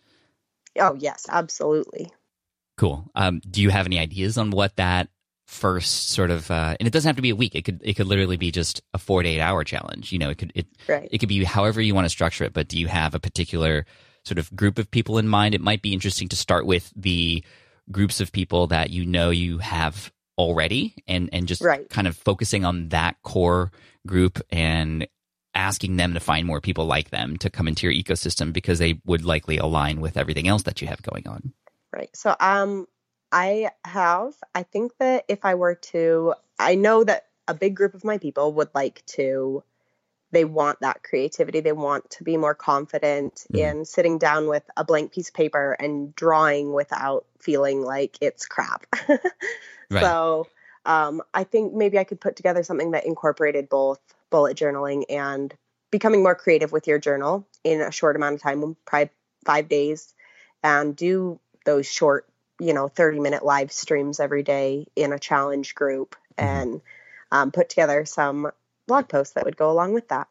Oh 0.80 0.96
yes 1.00 1.26
absolutely 1.30 2.10
Cool. 2.78 3.12
Um, 3.14 3.42
do 3.50 3.62
you 3.62 3.70
have 3.72 3.86
any 3.88 4.00
ideas 4.00 4.38
on 4.38 4.52
what 4.52 4.78
that 4.78 5.10
first 5.48 6.10
sort 6.12 6.32
of, 6.32 6.50
uh, 6.50 6.78
and 6.80 6.88
it 6.88 6.92
doesn't 6.94 7.10
have 7.10 7.16
to 7.16 7.22
be 7.22 7.32
a 7.32 7.36
week. 7.36 7.56
It 7.56 7.64
could, 7.64 7.82
it 7.84 7.96
could 7.96 8.06
literally 8.08 8.38
be 8.38 8.52
just 8.52 8.82
a 8.94 8.98
four 8.98 9.22
to 9.24 9.28
eight 9.28 9.42
hour 9.42 9.64
challenge. 9.64 10.12
You 10.14 10.20
know, 10.20 10.30
it 10.30 10.38
could, 10.38 10.52
it, 10.56 10.68
right 10.88 11.10
it 11.12 11.18
could 11.18 11.28
be 11.28 11.44
however 11.44 11.82
you 11.82 11.94
want 11.96 12.06
to 12.06 12.10
structure 12.10 12.44
it, 12.46 12.54
but 12.54 12.68
do 12.70 12.80
you 12.80 12.88
have 12.88 13.16
a 13.16 13.20
particular 13.20 13.86
sort 14.24 14.38
of 14.38 14.56
group 14.56 14.78
of 14.78 14.90
people 14.92 15.18
in 15.18 15.28
mind? 15.28 15.56
It 15.56 15.62
might 15.62 15.82
be 15.82 15.92
interesting 15.92 16.30
to 16.30 16.36
start 16.38 16.66
with 16.66 16.94
the 16.96 17.44
groups 17.92 18.22
of 18.22 18.32
people 18.32 18.68
that 18.68 18.92
you 18.92 19.06
know 19.06 19.32
you 19.32 19.58
have 19.58 20.14
already 20.38 20.96
and, 21.08 21.30
and 21.34 21.48
just 21.48 21.62
Right. 21.64 21.90
kind 21.90 22.08
of 22.08 22.16
focusing 22.16 22.64
on 22.64 22.90
that 22.90 23.18
core 23.24 23.72
group 24.08 24.40
and 24.52 25.08
asking 25.60 25.98
them 25.98 26.14
to 26.14 26.20
find 26.22 26.48
more 26.48 26.62
people 26.62 26.86
like 26.86 27.10
them 27.10 27.36
to 27.38 27.50
come 27.50 27.68
into 27.68 27.86
your 27.86 27.94
ecosystem 28.04 28.54
because 28.54 28.80
they 28.80 29.00
would 29.06 29.26
likely 29.26 29.58
align 29.58 30.00
with 30.00 30.16
everything 30.18 30.48
else 30.48 30.64
that 30.64 30.82
you 30.82 30.88
have 30.88 31.02
going 31.04 31.28
on. 31.28 31.52
right 31.92 32.10
so 32.16 32.34
um 32.40 32.88
i 33.32 33.70
have 33.84 34.34
i 34.56 34.64
think 34.64 34.92
that 35.00 35.26
if 35.28 35.44
i 35.44 35.54
were 35.56 35.76
to 35.76 36.34
i 36.58 36.76
know 36.76 37.04
that 37.04 37.26
a 37.48 37.54
big 37.54 37.76
group 37.76 37.94
of 37.94 38.04
my 38.06 38.18
people 38.18 38.54
would 38.54 38.70
like 38.74 39.04
to 39.06 39.64
they 40.32 40.46
want 40.46 40.80
that 40.80 41.02
creativity 41.04 41.60
they 41.60 41.72
want 41.74 42.10
to 42.10 42.24
be 42.24 42.38
more 42.38 42.56
confident 42.56 43.46
Mhm. 43.52 43.60
in 43.60 43.86
sitting 43.86 44.18
down 44.18 44.48
with 44.48 44.64
a 44.78 44.84
blank 44.86 45.12
piece 45.12 45.30
of 45.30 45.34
paper 45.36 45.76
and 45.80 46.16
drawing 46.16 46.72
without 46.74 47.26
feeling 47.40 47.82
like 47.84 48.18
it's 48.22 48.46
crap 48.46 48.86
Right. 49.92 50.02
so 50.04 50.48
um, 50.86 51.22
i 51.34 51.44
think 51.44 51.74
maybe 51.74 51.98
i 51.98 52.04
could 52.04 52.20
put 52.20 52.36
together 52.36 52.64
something 52.64 52.92
that 52.92 53.06
incorporated 53.06 53.70
both 53.70 54.00
bullet 54.30 54.58
journaling 54.58 55.04
and 55.10 55.54
becoming 55.92 56.22
more 56.24 56.36
creative 56.36 56.72
with 56.72 56.88
your 56.88 57.00
journal 57.00 57.48
in 57.64 57.82
a 57.82 57.92
short 57.92 58.16
amount 58.16 58.36
of 58.36 58.42
time 58.42 58.76
probably 58.86 59.10
five 59.46 59.68
days 59.70 60.14
and 60.64 60.96
do 60.96 61.40
those 61.66 61.86
short 61.86 62.28
you 62.60 62.74
know 62.74 62.88
30 62.88 63.20
minute 63.20 63.44
live 63.44 63.72
streams 63.72 64.20
every 64.20 64.44
day 64.44 64.86
in 64.96 65.14
a 65.14 65.20
challenge 65.20 65.76
group 65.76 66.16
Mhm. 66.38 66.44
and 66.44 66.82
um, 67.32 67.52
put 67.52 67.70
together 67.70 68.06
some 68.06 68.52
blog 68.88 69.08
posts 69.08 69.34
that 69.34 69.46
would 69.46 69.58
go 69.58 69.72
along 69.72 69.94
with 69.94 70.08
that 70.10 70.28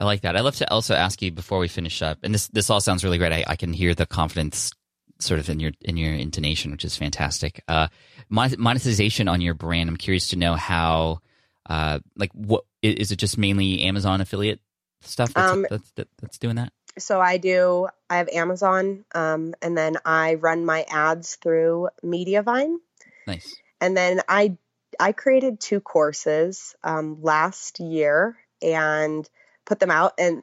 I 0.00 0.04
like 0.04 0.20
that. 0.20 0.36
I'd 0.36 0.42
love 0.42 0.54
to 0.56 0.70
also 0.70 0.94
ask 0.94 1.20
you 1.22 1.32
before 1.32 1.58
we 1.58 1.66
finish 1.66 2.02
up, 2.02 2.18
and 2.22 2.32
this 2.32 2.46
this 2.48 2.70
all 2.70 2.80
sounds 2.80 3.02
really 3.02 3.18
great. 3.18 3.32
I, 3.32 3.44
I 3.48 3.56
can 3.56 3.72
hear 3.72 3.96
the 3.96 4.06
confidence 4.06 4.72
sort 5.20 5.40
of 5.40 5.48
in 5.48 5.60
your 5.60 5.72
in 5.82 5.96
your 5.96 6.12
intonation, 6.14 6.70
which 6.70 6.84
is 6.84 6.96
fantastic. 6.96 7.62
Uh, 7.68 7.88
monetization 8.28 9.28
on 9.28 9.40
your 9.40 9.54
brand. 9.54 9.88
I'm 9.88 9.96
curious 9.96 10.28
to 10.30 10.36
know 10.36 10.54
how, 10.54 11.20
uh, 11.68 11.98
like, 12.16 12.30
what 12.32 12.64
is 12.82 13.10
it? 13.12 13.16
Just 13.16 13.38
mainly 13.38 13.82
Amazon 13.82 14.20
affiliate 14.20 14.60
stuff 15.00 15.32
that's 15.32 15.52
Um, 15.52 15.66
that's, 15.70 15.90
that, 15.92 16.08
that's 16.20 16.38
doing 16.38 16.56
that. 16.56 16.72
so 16.98 17.20
i 17.20 17.36
do 17.36 17.86
i 18.10 18.16
have 18.16 18.28
amazon 18.30 19.04
um, 19.14 19.54
and 19.62 19.78
then 19.78 19.94
i 20.04 20.34
run 20.34 20.64
my 20.66 20.84
ads 20.90 21.36
through 21.36 21.88
mediavine 22.04 22.78
Nice. 23.24 23.54
and 23.80 23.96
then 23.96 24.20
i 24.28 24.56
i 24.98 25.12
created 25.12 25.60
two 25.60 25.78
courses 25.78 26.74
um, 26.82 27.22
last 27.22 27.78
year 27.78 28.36
and 28.60 29.28
put 29.66 29.78
them 29.78 29.92
out 29.92 30.14
and 30.18 30.42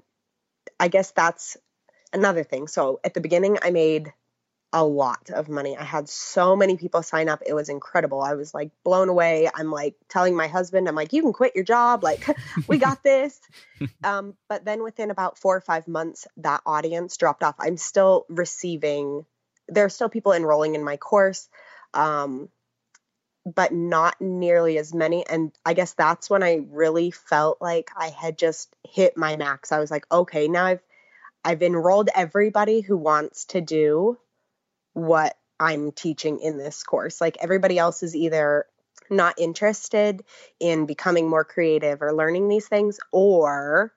i 0.79 0.87
guess 0.87 1.11
that's 1.11 1.57
another 2.13 2.45
thing 2.45 2.67
so 2.69 3.01
at 3.03 3.13
the 3.13 3.19
beginning 3.19 3.57
i 3.61 3.71
made 3.71 4.13
a 4.75 4.83
lot 4.83 5.29
of 5.29 5.47
money. 5.47 5.77
I 5.77 5.85
had 5.85 6.09
so 6.09 6.53
many 6.53 6.75
people 6.75 7.01
sign 7.01 7.29
up. 7.29 7.41
It 7.45 7.53
was 7.53 7.69
incredible. 7.69 8.21
I 8.21 8.33
was 8.33 8.53
like 8.53 8.71
blown 8.83 9.07
away. 9.07 9.49
I'm 9.55 9.71
like 9.71 9.95
telling 10.09 10.35
my 10.35 10.47
husband 10.47 10.89
i'm 10.89 10.95
like 10.95 11.13
you 11.13 11.21
can 11.21 11.31
quit 11.31 11.55
your 11.55 11.63
job. 11.63 12.03
Like 12.03 12.27
we 12.67 12.77
got 12.77 13.01
this. 13.01 13.39
Um, 14.05 14.35
but 14.47 14.63
then 14.63 14.83
within 14.83 15.11
about 15.11 15.37
four 15.37 15.55
or 15.55 15.61
five 15.61 15.87
months 15.87 16.27
that 16.37 16.61
audience 16.65 17.17
dropped 17.17 17.43
off. 17.43 17.55
I'm 17.59 17.75
still 17.75 18.25
receiving 18.29 19.25
there 19.67 19.83
are 19.83 19.89
still 19.89 20.09
people 20.09 20.31
enrolling 20.31 20.75
in 20.75 20.83
my 20.83 20.95
course 20.95 21.49
um, 21.93 22.49
but 23.45 23.73
not 23.73 24.19
nearly 24.21 24.77
as 24.77 24.93
many. 24.93 25.25
And 25.27 25.51
I 25.65 25.73
guess 25.73 25.93
that's 25.93 26.29
when 26.29 26.43
I 26.43 26.61
really 26.69 27.11
felt 27.11 27.61
like 27.61 27.91
I 27.97 28.09
had 28.09 28.37
just 28.37 28.73
hit 28.87 29.17
my 29.17 29.35
max. 29.35 29.71
I 29.71 29.79
was 29.79 29.91
like, 29.91 30.05
okay, 30.11 30.47
now 30.47 30.65
I've 30.65 30.83
I've 31.43 31.61
enrolled 31.61 32.09
everybody 32.15 32.81
who 32.81 32.97
wants 32.97 33.45
to 33.45 33.61
do 33.61 34.17
what 34.95 35.37
I'm 35.59 35.91
teaching 35.91 36.39
in 36.39 36.57
this 36.57 36.81
course. 36.83 37.21
Like 37.21 37.37
everybody 37.39 37.77
else 37.77 38.01
is 38.01 38.15
either 38.15 38.65
not 39.09 39.35
interested 39.37 40.23
in 40.59 40.87
becoming 40.87 41.29
more 41.29 41.43
creative 41.43 42.01
or 42.01 42.13
learning 42.13 42.49
these 42.49 42.67
things 42.67 42.99
or 43.11 43.93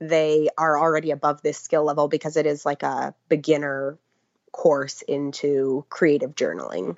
they 0.00 0.48
are 0.56 0.78
already 0.78 1.10
above 1.10 1.42
this 1.42 1.58
skill 1.58 1.84
level 1.84 2.06
because 2.06 2.36
it 2.36 2.46
is 2.46 2.64
like 2.64 2.82
a 2.82 3.14
beginner 3.28 3.98
course 4.52 5.02
into 5.02 5.84
creative 5.88 6.34
journaling. 6.34 6.96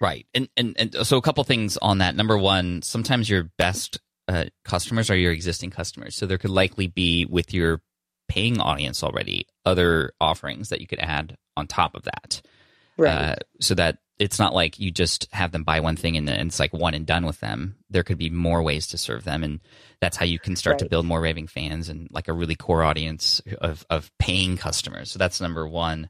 Right. 0.00 0.26
And, 0.34 0.48
and 0.56 0.76
and 0.78 1.06
so 1.06 1.16
a 1.16 1.22
couple 1.22 1.44
things 1.44 1.76
on 1.76 1.98
that. 1.98 2.16
Number 2.16 2.36
one, 2.36 2.82
sometimes 2.82 3.30
your 3.30 3.44
best 3.56 4.00
uh, 4.28 4.46
customers 4.64 5.10
are 5.10 5.16
your 5.16 5.32
existing 5.32 5.70
customers. 5.70 6.16
So 6.16 6.26
there 6.26 6.38
could 6.38 6.50
likely 6.50 6.88
be 6.88 7.24
with 7.24 7.54
your 7.54 7.80
paying 8.28 8.60
audience 8.60 9.02
already 9.02 9.46
other 9.64 10.12
offerings 10.20 10.70
that 10.70 10.80
you 10.80 10.86
could 10.86 10.98
add 10.98 11.36
on 11.56 11.66
top 11.66 11.94
of 11.94 12.02
that. 12.04 12.42
Uh, 13.10 13.36
so 13.60 13.74
that 13.74 13.98
it's 14.18 14.38
not 14.38 14.54
like 14.54 14.78
you 14.78 14.90
just 14.90 15.26
have 15.32 15.50
them 15.50 15.64
buy 15.64 15.80
one 15.80 15.96
thing 15.96 16.16
and, 16.16 16.28
and 16.28 16.48
it's 16.48 16.60
like 16.60 16.72
one 16.72 16.94
and 16.94 17.06
done 17.06 17.26
with 17.26 17.40
them. 17.40 17.76
There 17.90 18.04
could 18.04 18.18
be 18.18 18.30
more 18.30 18.62
ways 18.62 18.86
to 18.88 18.98
serve 18.98 19.24
them, 19.24 19.42
and 19.42 19.60
that's 20.00 20.16
how 20.16 20.24
you 20.24 20.38
can 20.38 20.56
start 20.56 20.78
to 20.78 20.88
build 20.88 21.06
more 21.06 21.20
raving 21.20 21.48
fans 21.48 21.88
and 21.88 22.08
like 22.10 22.28
a 22.28 22.32
really 22.32 22.54
core 22.54 22.84
audience 22.84 23.40
of 23.60 23.84
of 23.90 24.10
paying 24.18 24.56
customers. 24.56 25.10
So 25.10 25.18
that's 25.18 25.40
number 25.40 25.66
one. 25.66 26.08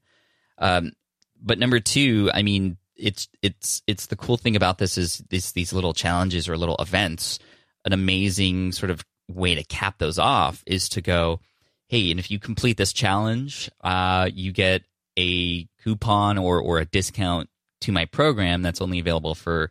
Um, 0.59 0.93
but 1.41 1.59
number 1.59 1.81
two, 1.81 2.31
I 2.35 2.43
mean, 2.43 2.77
it's 2.97 3.29
it's 3.41 3.83
it's 3.87 4.07
the 4.07 4.17
cool 4.17 4.37
thing 4.37 4.57
about 4.57 4.79
this 4.79 4.99
is 4.99 5.23
these 5.31 5.53
these 5.53 5.73
little 5.73 5.95
challenges 5.95 6.49
or 6.49 6.57
little 6.57 6.77
events. 6.77 7.39
An 7.85 7.93
amazing 7.93 8.73
sort 8.73 8.91
of 8.91 9.05
way 9.29 9.55
to 9.55 9.65
cap 9.65 9.99
those 9.99 10.19
off 10.19 10.63
is 10.67 10.89
to 10.91 11.01
go, 11.01 11.41
hey, 11.89 12.11
and 12.11 12.21
if 12.21 12.31
you 12.31 12.39
complete 12.39 12.77
this 12.77 12.93
challenge, 12.93 13.71
uh, 13.83 14.29
you 14.33 14.53
get 14.53 14.83
a 15.19 15.67
coupon 15.83 16.39
or 16.39 16.61
or 16.61 16.79
a 16.79 16.85
discount 16.85 17.49
to 17.83 17.93
my 17.93 18.05
program 18.07 18.63
that's 18.63 18.81
only 18.81 18.99
available 18.99 19.35
for 19.35 19.71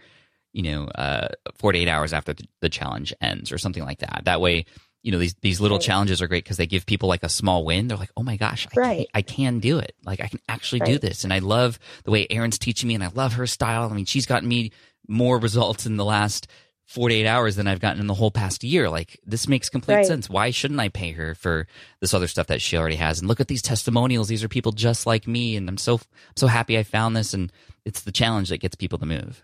you 0.54 0.64
know 0.64 0.86
uh 0.96 1.30
48 1.56 1.88
hours 1.88 2.14
after 2.14 2.34
the, 2.34 2.44
the 2.62 2.70
challenge 2.70 3.14
ends 3.22 3.52
or 3.52 3.58
something 3.58 3.84
like 3.84 4.00
that. 4.00 4.24
That 4.26 4.42
way 4.42 4.66
you 5.04 5.12
know 5.12 5.18
these 5.18 5.34
these 5.42 5.60
little 5.60 5.78
Right. 5.78 5.86
challenges 5.86 6.22
are 6.22 6.28
great 6.28 6.44
because 6.44 6.58
they 6.58 6.68
give 6.68 6.86
people 6.86 7.10
like 7.10 7.24
a 7.24 7.30
small 7.30 7.66
win. 7.66 7.88
They're 7.88 7.98
like 7.98 8.12
oh 8.18 8.24
my 8.24 8.38
gosh 8.38 8.68
I, 8.76 8.80
Right. 8.80 8.98
can, 8.98 9.06
I 9.16 9.22
can 9.22 9.60
do 9.60 9.80
it. 9.80 9.96
Like 10.06 10.20
i 10.22 10.28
can 10.28 10.40
actually 10.48 10.82
do 10.82 11.00
this. 11.00 11.24
And 11.24 11.34
i 11.34 11.40
love 11.40 11.80
the 12.04 12.12
way 12.12 12.28
erin's 12.30 12.60
teaching 12.60 12.88
me 12.88 12.96
and 12.96 13.04
i 13.04 13.10
love 13.14 13.34
her 13.34 13.48
style. 13.48 13.90
I 13.90 13.94
mean 13.96 14.06
she's 14.06 14.26
gotten 14.26 14.48
me 14.48 14.72
more 15.08 15.40
results 15.40 15.86
in 15.86 15.98
the 15.98 16.06
last 16.06 16.48
48 16.92 17.26
hours 17.26 17.56
than 17.56 17.68
I've 17.68 17.80
gotten 17.80 18.00
in 18.02 18.08
the 18.08 18.14
whole 18.14 18.32
past 18.32 18.64
year. 18.64 18.90
Like 18.90 19.20
this 19.26 19.48
makes 19.48 19.70
complete 19.70 19.96
Right. 19.96 20.06
sense. 20.06 20.30
Why 20.30 20.52
shouldn't 20.52 20.80
I 20.80 20.90
pay 20.90 21.12
her 21.14 21.34
for 21.36 21.68
this 22.00 22.14
other 22.14 22.28
stuff 22.28 22.48
that 22.48 22.62
she 22.62 22.78
already 22.78 22.98
has? 22.98 23.20
And 23.20 23.28
look 23.28 23.40
at 23.40 23.48
these 23.48 23.62
testimonials. 23.62 24.28
These 24.28 24.44
are 24.44 24.50
people 24.50 24.72
just 24.72 25.06
like 25.06 25.28
me. 25.28 25.56
And 25.56 25.68
I'm 25.70 25.78
so, 25.78 25.96
I'm 25.96 26.38
so 26.38 26.48
happy 26.48 26.78
I 26.78 26.84
found 26.84 27.16
this. 27.16 27.34
And 27.34 27.52
it's 27.86 28.02
the 28.02 28.12
challenge 28.12 28.50
that 28.50 28.60
gets 28.60 28.76
people 28.76 29.00
to 29.00 29.06
move. 29.06 29.42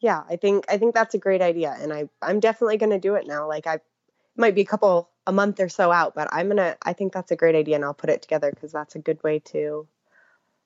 yeah 0.00 0.22
i 0.28 0.36
think 0.36 0.64
i 0.68 0.78
think 0.78 0.94
that's 0.94 1.14
a 1.14 1.18
great 1.18 1.42
idea 1.42 1.74
and 1.80 1.92
i 1.92 2.08
i'm 2.22 2.38
definitely 2.40 2.76
going 2.76 2.90
to 2.92 3.00
do 3.00 3.14
it 3.16 3.26
now 3.26 3.48
like 3.48 3.66
i 3.66 3.78
might 4.36 4.54
be 4.54 4.60
a 4.60 4.64
couple 4.64 5.08
a 5.26 5.32
month 5.32 5.58
or 5.60 5.68
so 5.68 5.90
out, 5.92 6.14
but 6.14 6.28
I'm 6.32 6.48
gonna. 6.48 6.76
I 6.82 6.92
think 6.94 7.12
that's 7.12 7.30
a 7.32 7.36
great 7.36 7.54
idea, 7.56 7.74
and 7.74 7.84
I'll 7.84 7.92
put 7.92 8.08
it 8.08 8.22
together 8.22 8.50
because 8.50 8.72
that's 8.72 8.94
a 8.94 8.98
good 8.98 9.22
way 9.22 9.40
to 9.52 9.86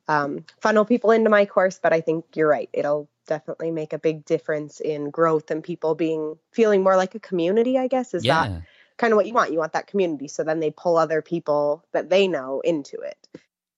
um, 0.09 0.45
funnel 0.61 0.85
people 0.85 1.11
into 1.11 1.31
my 1.31 1.47
course. 1.47 1.79
But 1.83 1.93
I 1.93 2.01
think 2.01 2.25
you're 2.35 2.49
right; 2.49 2.69
it'll 2.73 3.09
definitely 3.27 3.71
make 3.71 3.93
a 3.93 3.99
big 3.99 4.25
difference 4.25 4.81
in 4.81 5.11
growth 5.11 5.51
and 5.51 5.63
people 5.63 5.95
being 5.95 6.37
feeling 6.51 6.83
more 6.83 6.97
like 6.97 7.15
a 7.15 7.21
community. 7.21 7.79
I 7.79 7.87
guess 7.89 8.15
is 8.15 8.25
Yeah. 8.25 8.49
that 8.49 8.63
kind 8.99 9.13
of 9.13 9.17
what 9.17 9.27
you 9.27 9.33
want? 9.33 9.53
You 9.53 9.59
want 9.59 9.73
that 9.75 9.87
community, 9.87 10.29
so 10.29 10.45
then 10.45 10.61
they 10.61 10.71
pull 10.71 10.97
other 10.97 11.23
people 11.23 11.85
that 11.93 12.11
they 12.11 12.29
know 12.29 12.61
into 12.61 12.99
it. 12.99 13.17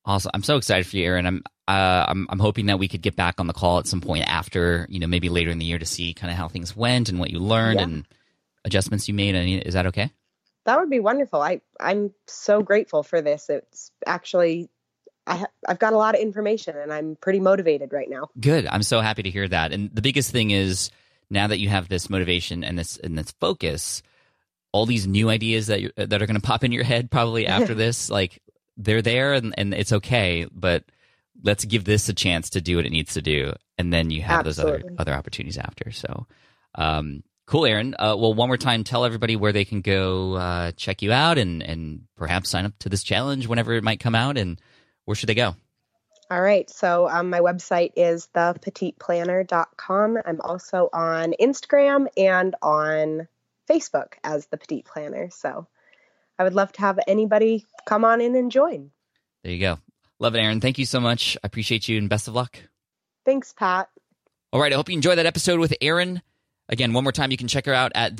Awesome. 0.07 0.31
I'm 0.35 0.43
so 0.43 0.57
excited 0.57 0.87
for 0.87 0.97
you, 0.97 1.05
Erin. 1.05 1.27
I'm 1.27 1.43
uh, 1.67 2.05
I'm 2.09 2.27
I'm 2.29 2.39
hoping 2.39 2.67
that 2.67 2.79
we 2.79 2.89
could 2.89 3.01
get 3.01 3.17
back 3.17 3.41
on 3.41 3.47
the 3.47 3.55
call 3.55 3.79
at 3.79 3.87
some 3.87 4.03
point 4.03 4.25
after, 4.29 4.87
you 4.91 5.01
know, 5.01 5.07
maybe 5.07 5.31
later 5.31 5.51
in 5.51 5.59
the 5.59 5.65
year 5.65 5.79
to 5.79 5.87
see 5.87 6.13
kind 6.13 6.31
of 6.31 6.37
how 6.37 6.47
things 6.49 6.77
went 6.77 7.09
and 7.09 7.19
what 7.19 7.31
you 7.31 7.39
learned 7.39 7.81
Yeah. 7.81 7.85
and 7.85 8.07
adjustments 8.67 9.09
you 9.09 9.15
made. 9.15 9.35
Any 9.35 9.57
is 9.57 9.73
that 9.75 9.87
okay? 9.87 10.11
That 10.67 10.79
would 10.79 10.91
be 10.91 11.01
wonderful. 11.01 11.41
I 11.41 11.63
I'm 11.81 12.13
so 12.27 12.63
grateful 12.63 13.03
for 13.03 13.23
this. 13.23 13.49
It's 13.49 13.93
actually 14.07 14.69
I 15.27 15.37
ha- 15.37 15.47
I've 15.67 15.79
got 15.79 15.93
a 15.93 15.97
lot 15.97 16.15
of 16.15 16.21
information 16.21 16.77
and 16.77 16.93
I'm 16.93 17.17
pretty 17.17 17.41
motivated 17.41 17.93
right 17.93 18.09
now. 18.11 18.29
Good. 18.39 18.67
I'm 18.67 18.83
so 18.83 19.01
happy 19.01 19.23
to 19.23 19.31
hear 19.31 19.49
that. 19.49 19.73
And 19.73 19.91
the 19.95 20.03
biggest 20.03 20.31
thing 20.31 20.51
is 20.51 20.91
now 21.31 21.47
that 21.47 21.59
you 21.59 21.69
have 21.69 21.89
this 21.89 22.11
motivation 22.11 22.65
and 22.65 22.79
this 22.79 22.99
and 22.99 23.17
this 23.19 23.33
focus, 23.41 24.03
all 24.73 24.87
these 24.87 25.07
new 25.07 25.31
ideas 25.31 25.69
that 25.69 25.81
you 25.81 25.91
that 25.97 26.23
are 26.23 26.27
going 26.27 26.41
to 26.41 26.47
pop 26.47 26.65
in 26.65 26.73
your 26.73 26.85
head 26.85 27.11
probably 27.11 27.47
after 27.47 27.75
this, 27.75 28.11
like 28.11 28.43
they're 28.77 29.03
there 29.03 29.33
and, 29.33 29.55
and 29.57 29.73
it's 29.73 29.93
okay. 29.93 30.47
But 30.53 30.85
let's 31.43 31.65
give 31.65 31.85
this 31.85 32.09
a 32.09 32.15
chance 32.15 32.51
to 32.51 32.61
do 32.61 32.77
what 32.77 32.87
it 32.87 32.93
needs 32.93 33.15
to 33.15 33.23
do, 33.23 33.53
and 33.79 33.93
then 33.93 34.11
you 34.11 34.23
have 34.23 34.45
those 34.45 34.59
other 34.59 34.83
other 34.99 35.13
opportunities 35.13 35.59
after. 35.59 35.91
So, 35.91 36.27
um, 36.75 37.23
cool, 37.47 37.67
Erin. 37.67 37.95
Uh, 37.99 38.17
well, 38.19 38.35
one 38.35 38.49
more 38.49 38.57
time, 38.57 38.85
tell 38.85 39.05
everybody 39.05 39.37
where 39.37 39.53
they 39.53 39.65
can 39.65 39.81
go 39.81 40.35
uh, 40.35 40.73
check 40.73 41.03
you 41.03 41.13
out 41.13 41.39
and 41.39 41.63
and 41.63 42.03
perhaps 42.17 42.51
sign 42.51 42.67
up 42.67 42.79
to 42.81 42.89
this 42.89 43.03
challenge 43.03 43.47
whenever 43.47 43.73
it 43.73 43.85
might 43.85 44.01
come 44.01 44.15
out, 44.15 44.37
and 44.37 44.61
where 45.05 45.15
should 45.15 45.29
they 45.29 45.35
go? 45.35 45.55
All 46.31 46.41
right. 46.41 46.69
So 46.71 47.09
um, 47.09 47.31
my 47.31 47.41
website 47.41 47.93
is 47.97 48.29
thepetiteplanner.com. 48.35 50.19
I'm 50.25 50.41
also 50.41 50.89
on 50.93 51.35
Instagram 51.41 52.07
and 52.17 52.55
on 52.63 53.29
Facebook 53.69 54.15
as 54.23 54.47
the 54.47 54.57
Petite 54.57 54.87
Planner. 54.87 55.31
So 55.31 55.67
I 56.39 56.45
would 56.45 56.55
love 56.55 56.73
to 56.73 56.81
have 56.81 56.99
anybody 57.07 57.67
come 57.87 58.05
on 58.05 58.21
in 58.21 58.35
and 58.37 58.51
join. 58.51 58.91
There 59.43 59.53
you 59.53 59.61
go. 59.61 59.79
Love 60.19 60.35
it, 60.35 60.39
Erin. 60.39 60.61
Thank 60.61 60.79
you 60.79 60.87
so 60.87 61.01
much. 61.01 61.37
I 61.43 61.47
appreciate 61.47 61.89
you 61.89 61.99
and 61.99 62.09
best 62.09 62.29
of 62.29 62.35
luck. 62.35 62.59
Thanks, 63.25 63.53
Pat. 63.53 63.91
All 64.53 64.61
right. 64.61 64.73
I 64.73 64.77
hope 64.77 64.89
you 64.89 64.95
enjoyed 64.95 65.19
that 65.19 65.27
episode 65.27 65.61
with 65.61 65.75
Erin. 65.81 66.23
Again, 66.69 66.95
one 66.95 67.05
more 67.05 67.13
time, 67.13 67.31
you 67.31 67.37
can 67.37 67.49
check 67.49 67.67
her 67.67 67.75
out 67.75 67.93
at 67.95 68.17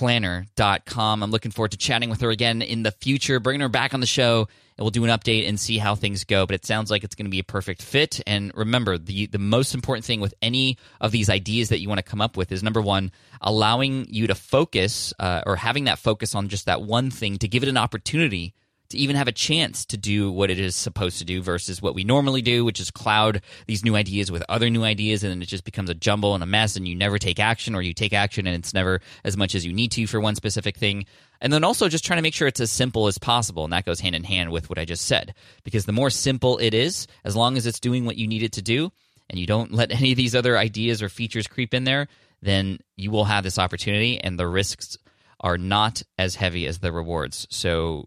thepetiteplanner.com. 0.00 1.22
I'm 1.22 1.30
looking 1.30 1.50
forward 1.50 1.72
to 1.72 1.76
chatting 1.76 2.10
with 2.10 2.20
her 2.20 2.30
again 2.30 2.62
in 2.62 2.82
the 2.82 2.90
future, 2.90 3.40
bringing 3.40 3.60
her 3.60 3.68
back 3.68 3.94
on 3.94 4.00
the 4.00 4.06
show, 4.06 4.48
and 4.76 4.84
we'll 4.84 4.90
do 4.90 5.04
an 5.04 5.10
update 5.10 5.48
and 5.48 5.58
see 5.58 5.78
how 5.78 5.94
things 5.94 6.24
go. 6.24 6.46
But 6.46 6.54
it 6.54 6.66
sounds 6.66 6.90
like 6.90 7.04
it's 7.04 7.14
going 7.14 7.26
to 7.26 7.30
be 7.30 7.38
a 7.38 7.44
perfect 7.44 7.82
fit. 7.82 8.20
And 8.26 8.52
remember, 8.54 8.98
the, 8.98 9.26
the 9.26 9.38
most 9.38 9.74
important 9.74 10.04
thing 10.04 10.20
with 10.20 10.34
any 10.42 10.78
of 11.00 11.12
these 11.12 11.28
ideas 11.28 11.68
that 11.68 11.80
you 11.80 11.88
want 11.88 11.98
to 11.98 12.02
come 12.02 12.20
up 12.20 12.36
with 12.36 12.52
is 12.52 12.62
number 12.62 12.80
one, 12.80 13.12
allowing 13.40 14.06
you 14.08 14.26
to 14.26 14.34
focus 14.34 15.12
uh, 15.18 15.42
or 15.46 15.56
having 15.56 15.84
that 15.84 15.98
focus 15.98 16.34
on 16.34 16.48
just 16.48 16.66
that 16.66 16.82
one 16.82 17.10
thing 17.10 17.38
to 17.38 17.48
give 17.48 17.62
it 17.62 17.68
an 17.68 17.76
opportunity 17.76 18.54
to 18.90 18.98
even 18.98 19.16
have 19.16 19.28
a 19.28 19.32
chance 19.32 19.84
to 19.86 19.96
do 19.96 20.30
what 20.30 20.50
it 20.50 20.58
is 20.58 20.76
supposed 20.76 21.18
to 21.18 21.24
do 21.24 21.42
versus 21.42 21.80
what 21.80 21.94
we 21.94 22.04
normally 22.04 22.42
do, 22.42 22.64
which 22.64 22.80
is 22.80 22.90
cloud 22.90 23.40
these 23.66 23.84
new 23.84 23.96
ideas 23.96 24.30
with 24.30 24.42
other 24.48 24.68
new 24.68 24.82
ideas, 24.82 25.22
and 25.22 25.30
then 25.30 25.42
it 25.42 25.46
just 25.46 25.64
becomes 25.64 25.90
a 25.90 25.94
jumble 25.94 26.34
and 26.34 26.42
a 26.42 26.46
mess, 26.46 26.76
and 26.76 26.86
you 26.86 26.94
never 26.94 27.18
take 27.18 27.40
action, 27.40 27.74
or 27.74 27.82
you 27.82 27.94
take 27.94 28.12
action 28.12 28.46
and 28.46 28.56
it's 28.56 28.74
never 28.74 29.00
as 29.24 29.36
much 29.36 29.54
as 29.54 29.64
you 29.64 29.72
need 29.72 29.92
to 29.92 30.06
for 30.06 30.20
one 30.20 30.34
specific 30.34 30.76
thing. 30.76 31.06
And 31.40 31.52
then 31.52 31.64
also 31.64 31.88
just 31.88 32.04
trying 32.04 32.18
to 32.18 32.22
make 32.22 32.34
sure 32.34 32.48
it's 32.48 32.60
as 32.60 32.70
simple 32.70 33.06
as 33.06 33.16
possible, 33.16 33.64
and 33.64 33.72
that 33.72 33.86
goes 33.86 34.00
hand 34.00 34.14
in 34.14 34.24
hand 34.24 34.50
with 34.50 34.68
what 34.68 34.78
I 34.78 34.84
just 34.84 35.06
said. 35.06 35.34
Because 35.64 35.86
the 35.86 35.92
more 35.92 36.10
simple 36.10 36.58
it 36.58 36.74
is, 36.74 37.06
as 37.24 37.36
long 37.36 37.56
as 37.56 37.66
it's 37.66 37.80
doing 37.80 38.04
what 38.04 38.16
you 38.16 38.26
need 38.26 38.42
it 38.42 38.52
to 38.52 38.62
do, 38.62 38.92
and 39.30 39.38
you 39.38 39.46
don't 39.46 39.72
let 39.72 39.92
any 40.00 40.12
of 40.12 40.16
these 40.16 40.34
other 40.34 40.58
ideas 40.58 41.00
or 41.00 41.08
features 41.08 41.46
creep 41.46 41.72
in 41.72 41.84
there, 41.84 42.08
then 42.42 42.78
you 42.96 43.10
will 43.10 43.24
have 43.24 43.44
this 43.44 43.58
opportunity, 43.58 44.18
and 44.18 44.38
the 44.38 44.48
risks 44.48 44.98
are 45.40 45.56
not 45.56 46.02
as 46.18 46.34
heavy 46.34 46.66
as 46.66 46.80
the 46.80 46.92
rewards. 46.92 47.46
So 47.50 48.06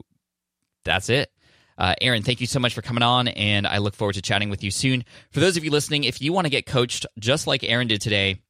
that's 0.84 1.10
it. 1.10 1.32
Uh, 1.78 1.96
Erin, 2.02 2.24
thank 2.24 2.40
you 2.40 2.48
so 2.48 2.60
much 2.60 2.74
for 2.74 2.82
coming 2.82 3.04
on, 3.04 3.28
and 3.28 3.66
I 3.66 3.80
look 3.80 3.96
forward 3.96 4.14
to 4.14 4.22
chatting 4.22 4.50
with 4.50 4.64
you 4.64 4.72
soon. 4.72 5.04
For 5.32 5.40
those 5.40 5.58
of 5.58 5.64
you 5.64 5.72
listening, 5.72 6.04
if 6.04 6.22
you 6.22 6.32
want 6.32 6.46
to 6.46 6.52
get 6.52 6.66
coached 6.66 7.06
just 7.20 7.48
like 7.48 7.64
Erin 7.64 7.88
did 7.88 8.02
today 8.02 8.42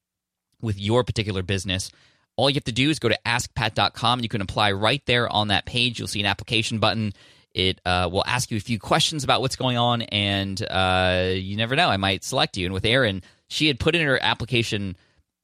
with 0.61 0.79
your 0.79 1.03
particular 1.03 1.41
business, 1.41 1.89
all 2.35 2.49
you 2.49 2.55
have 2.55 2.63
to 2.65 2.71
do 2.71 2.89
is 2.89 2.99
go 2.99 3.09
to 3.09 3.19
askpat.com. 3.25 4.21
You 4.21 4.29
can 4.29 4.41
apply 4.41 4.71
right 4.73 5.01
there 5.05 5.29
on 5.29 5.49
that 5.49 5.65
page. 5.65 5.99
You'll 5.99 6.07
see 6.07 6.19
an 6.19 6.25
application 6.25 6.79
button. 6.79 7.13
It 7.53 7.79
uh, 7.85 8.09
will 8.11 8.23
ask 8.25 8.49
you 8.49 8.57
a 8.57 8.61
few 8.61 8.79
questions 8.79 9.23
about 9.23 9.41
what's 9.41 9.55
going 9.55 9.77
on, 9.77 10.01
and 10.01 10.59
uh, 10.69 11.29
you 11.33 11.55
never 11.55 11.75
know. 11.75 11.87
I 11.87 11.97
might 11.97 12.23
select 12.23 12.57
you. 12.57 12.65
And 12.65 12.73
with 12.73 12.85
Erin, 12.85 13.21
she 13.47 13.67
had 13.67 13.79
put 13.79 13.95
in 13.95 14.05
her 14.05 14.21
application, 14.21 14.97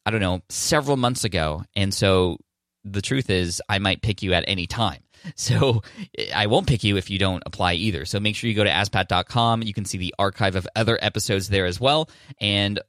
I 0.05 0.11
don't 0.11 0.21
know, 0.21 0.41
several 0.49 0.97
months 0.97 1.23
ago. 1.23 1.63
And 1.75 1.93
so 1.93 2.37
the 2.83 3.01
truth 3.01 3.29
is, 3.29 3.61
I 3.69 3.77
might 3.77 4.01
pick 4.01 4.23
you 4.23 4.33
at 4.33 4.43
any 4.47 4.65
time. 4.65 5.01
So 5.35 5.83
I 6.35 6.47
won't 6.47 6.67
pick 6.67 6.83
you 6.83 6.97
if 6.97 7.09
you 7.09 7.17
don't 7.17 7.43
apply 7.45 7.73
either. 7.73 8.05
So 8.05 8.19
make 8.19 8.35
sure 8.35 8.49
you 8.49 8.55
go 8.55 8.63
to 8.63 8.69
askpat.com. 8.69 9.63
You 9.63 9.73
can 9.73 9.85
see 9.85 9.97
the 9.97 10.13
archive 10.19 10.55
of 10.55 10.67
other 10.75 10.97
episodes 11.01 11.49
there 11.49 11.65
as 11.65 11.79
well. 11.79 12.09
And 12.41 12.79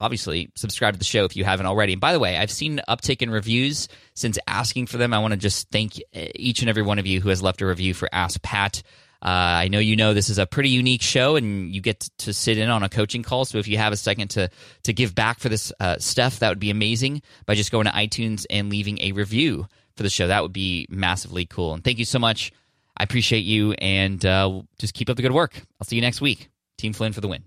obviously 0.00 0.50
subscribe 0.54 0.94
to 0.94 0.98
the 0.98 1.04
show 1.04 1.24
if 1.24 1.36
you 1.36 1.44
haven't 1.44 1.66
already. 1.66 1.92
And 1.92 2.00
by 2.00 2.12
the 2.12 2.18
way, 2.18 2.36
I've 2.36 2.50
seen 2.50 2.78
an 2.78 2.84
uptick 2.88 3.22
in 3.22 3.30
reviews 3.30 3.88
since 4.14 4.38
asking 4.46 4.86
for 4.86 4.96
them. 4.96 5.12
I 5.12 5.18
want 5.18 5.32
to 5.32 5.38
just 5.38 5.70
thank 5.70 6.00
each 6.12 6.60
and 6.60 6.68
every 6.68 6.82
one 6.82 6.98
of 6.98 7.06
you 7.06 7.20
who 7.20 7.28
has 7.28 7.42
left 7.42 7.60
a 7.62 7.66
review 7.66 7.94
for 7.94 8.08
Ask 8.12 8.40
Pat. 8.42 8.82
Uh, 9.20 9.26
I 9.66 9.68
know 9.68 9.80
you 9.80 9.96
know 9.96 10.14
this 10.14 10.30
is 10.30 10.38
a 10.38 10.46
pretty 10.46 10.68
unique 10.68 11.02
show, 11.02 11.34
and 11.34 11.74
you 11.74 11.80
get 11.80 12.08
to 12.18 12.32
sit 12.32 12.56
in 12.56 12.70
on 12.70 12.84
a 12.84 12.88
coaching 12.88 13.24
call. 13.24 13.44
So 13.44 13.58
if 13.58 13.66
you 13.66 13.76
have 13.76 13.92
a 13.92 13.96
second 13.96 14.28
to 14.30 14.48
to 14.84 14.92
give 14.92 15.12
back 15.12 15.40
for 15.40 15.48
this 15.48 15.72
uh, 15.80 15.98
stuff, 15.98 16.38
that 16.38 16.50
would 16.50 16.60
be 16.60 16.70
amazing 16.70 17.22
by 17.44 17.56
just 17.56 17.72
going 17.72 17.86
to 17.86 17.90
iTunes 17.90 18.46
and 18.48 18.70
leaving 18.70 19.00
a 19.00 19.10
review 19.10 19.66
for 19.98 20.02
the 20.02 20.10
show. 20.10 20.28
That 20.28 20.42
would 20.42 20.54
be 20.54 20.86
massively 20.88 21.44
cool. 21.44 21.74
And 21.74 21.84
thank 21.84 21.98
you 21.98 22.06
so 22.06 22.18
much. 22.18 22.52
I 22.96 23.02
appreciate 23.02 23.44
you, 23.44 23.72
and 23.72 24.24
uh, 24.24 24.62
just 24.78 24.94
keep 24.94 25.10
up 25.10 25.16
the 25.16 25.22
good 25.22 25.32
work. 25.32 25.60
I'll 25.78 25.86
see 25.86 25.96
you 25.96 26.02
next 26.02 26.22
week. 26.22 26.48
Team 26.78 26.94
Flynn 26.94 27.12
for 27.12 27.20
the 27.20 27.28
win. 27.28 27.44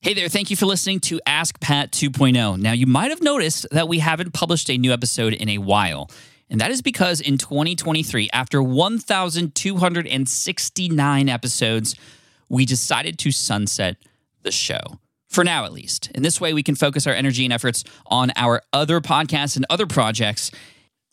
Hey 0.00 0.14
there, 0.14 0.28
thank 0.28 0.50
you 0.50 0.56
for 0.56 0.66
listening 0.66 1.00
to 1.00 1.20
Ask 1.26 1.58
Pat 1.60 1.90
2.0. 1.90 2.60
Now, 2.60 2.70
you 2.72 2.86
might 2.86 3.10
have 3.10 3.22
noticed 3.22 3.66
that 3.72 3.88
we 3.88 3.98
haven't 3.98 4.32
published 4.32 4.70
a 4.70 4.78
new 4.78 4.92
episode 4.92 5.32
in 5.32 5.48
a 5.48 5.58
while. 5.58 6.08
And 6.50 6.60
that 6.60 6.70
is 6.70 6.82
because 6.82 7.20
in 7.20 7.36
2023, 7.36 8.30
after 8.32 8.62
1,269 8.62 11.28
episodes, 11.28 11.96
we 12.48 12.64
decided 12.64 13.18
to 13.18 13.32
sunset 13.32 13.96
the 14.42 14.52
show. 14.52 15.00
For 15.28 15.44
now, 15.44 15.64
at 15.64 15.72
least. 15.72 16.10
In 16.14 16.22
this 16.22 16.40
way, 16.40 16.54
we 16.54 16.62
can 16.62 16.74
focus 16.74 17.06
our 17.06 17.12
energy 17.12 17.44
and 17.44 17.52
efforts 17.52 17.84
on 18.06 18.32
our 18.36 18.62
other 18.72 19.00
podcasts 19.00 19.56
and 19.56 19.66
other 19.68 19.86
projects. 19.86 20.50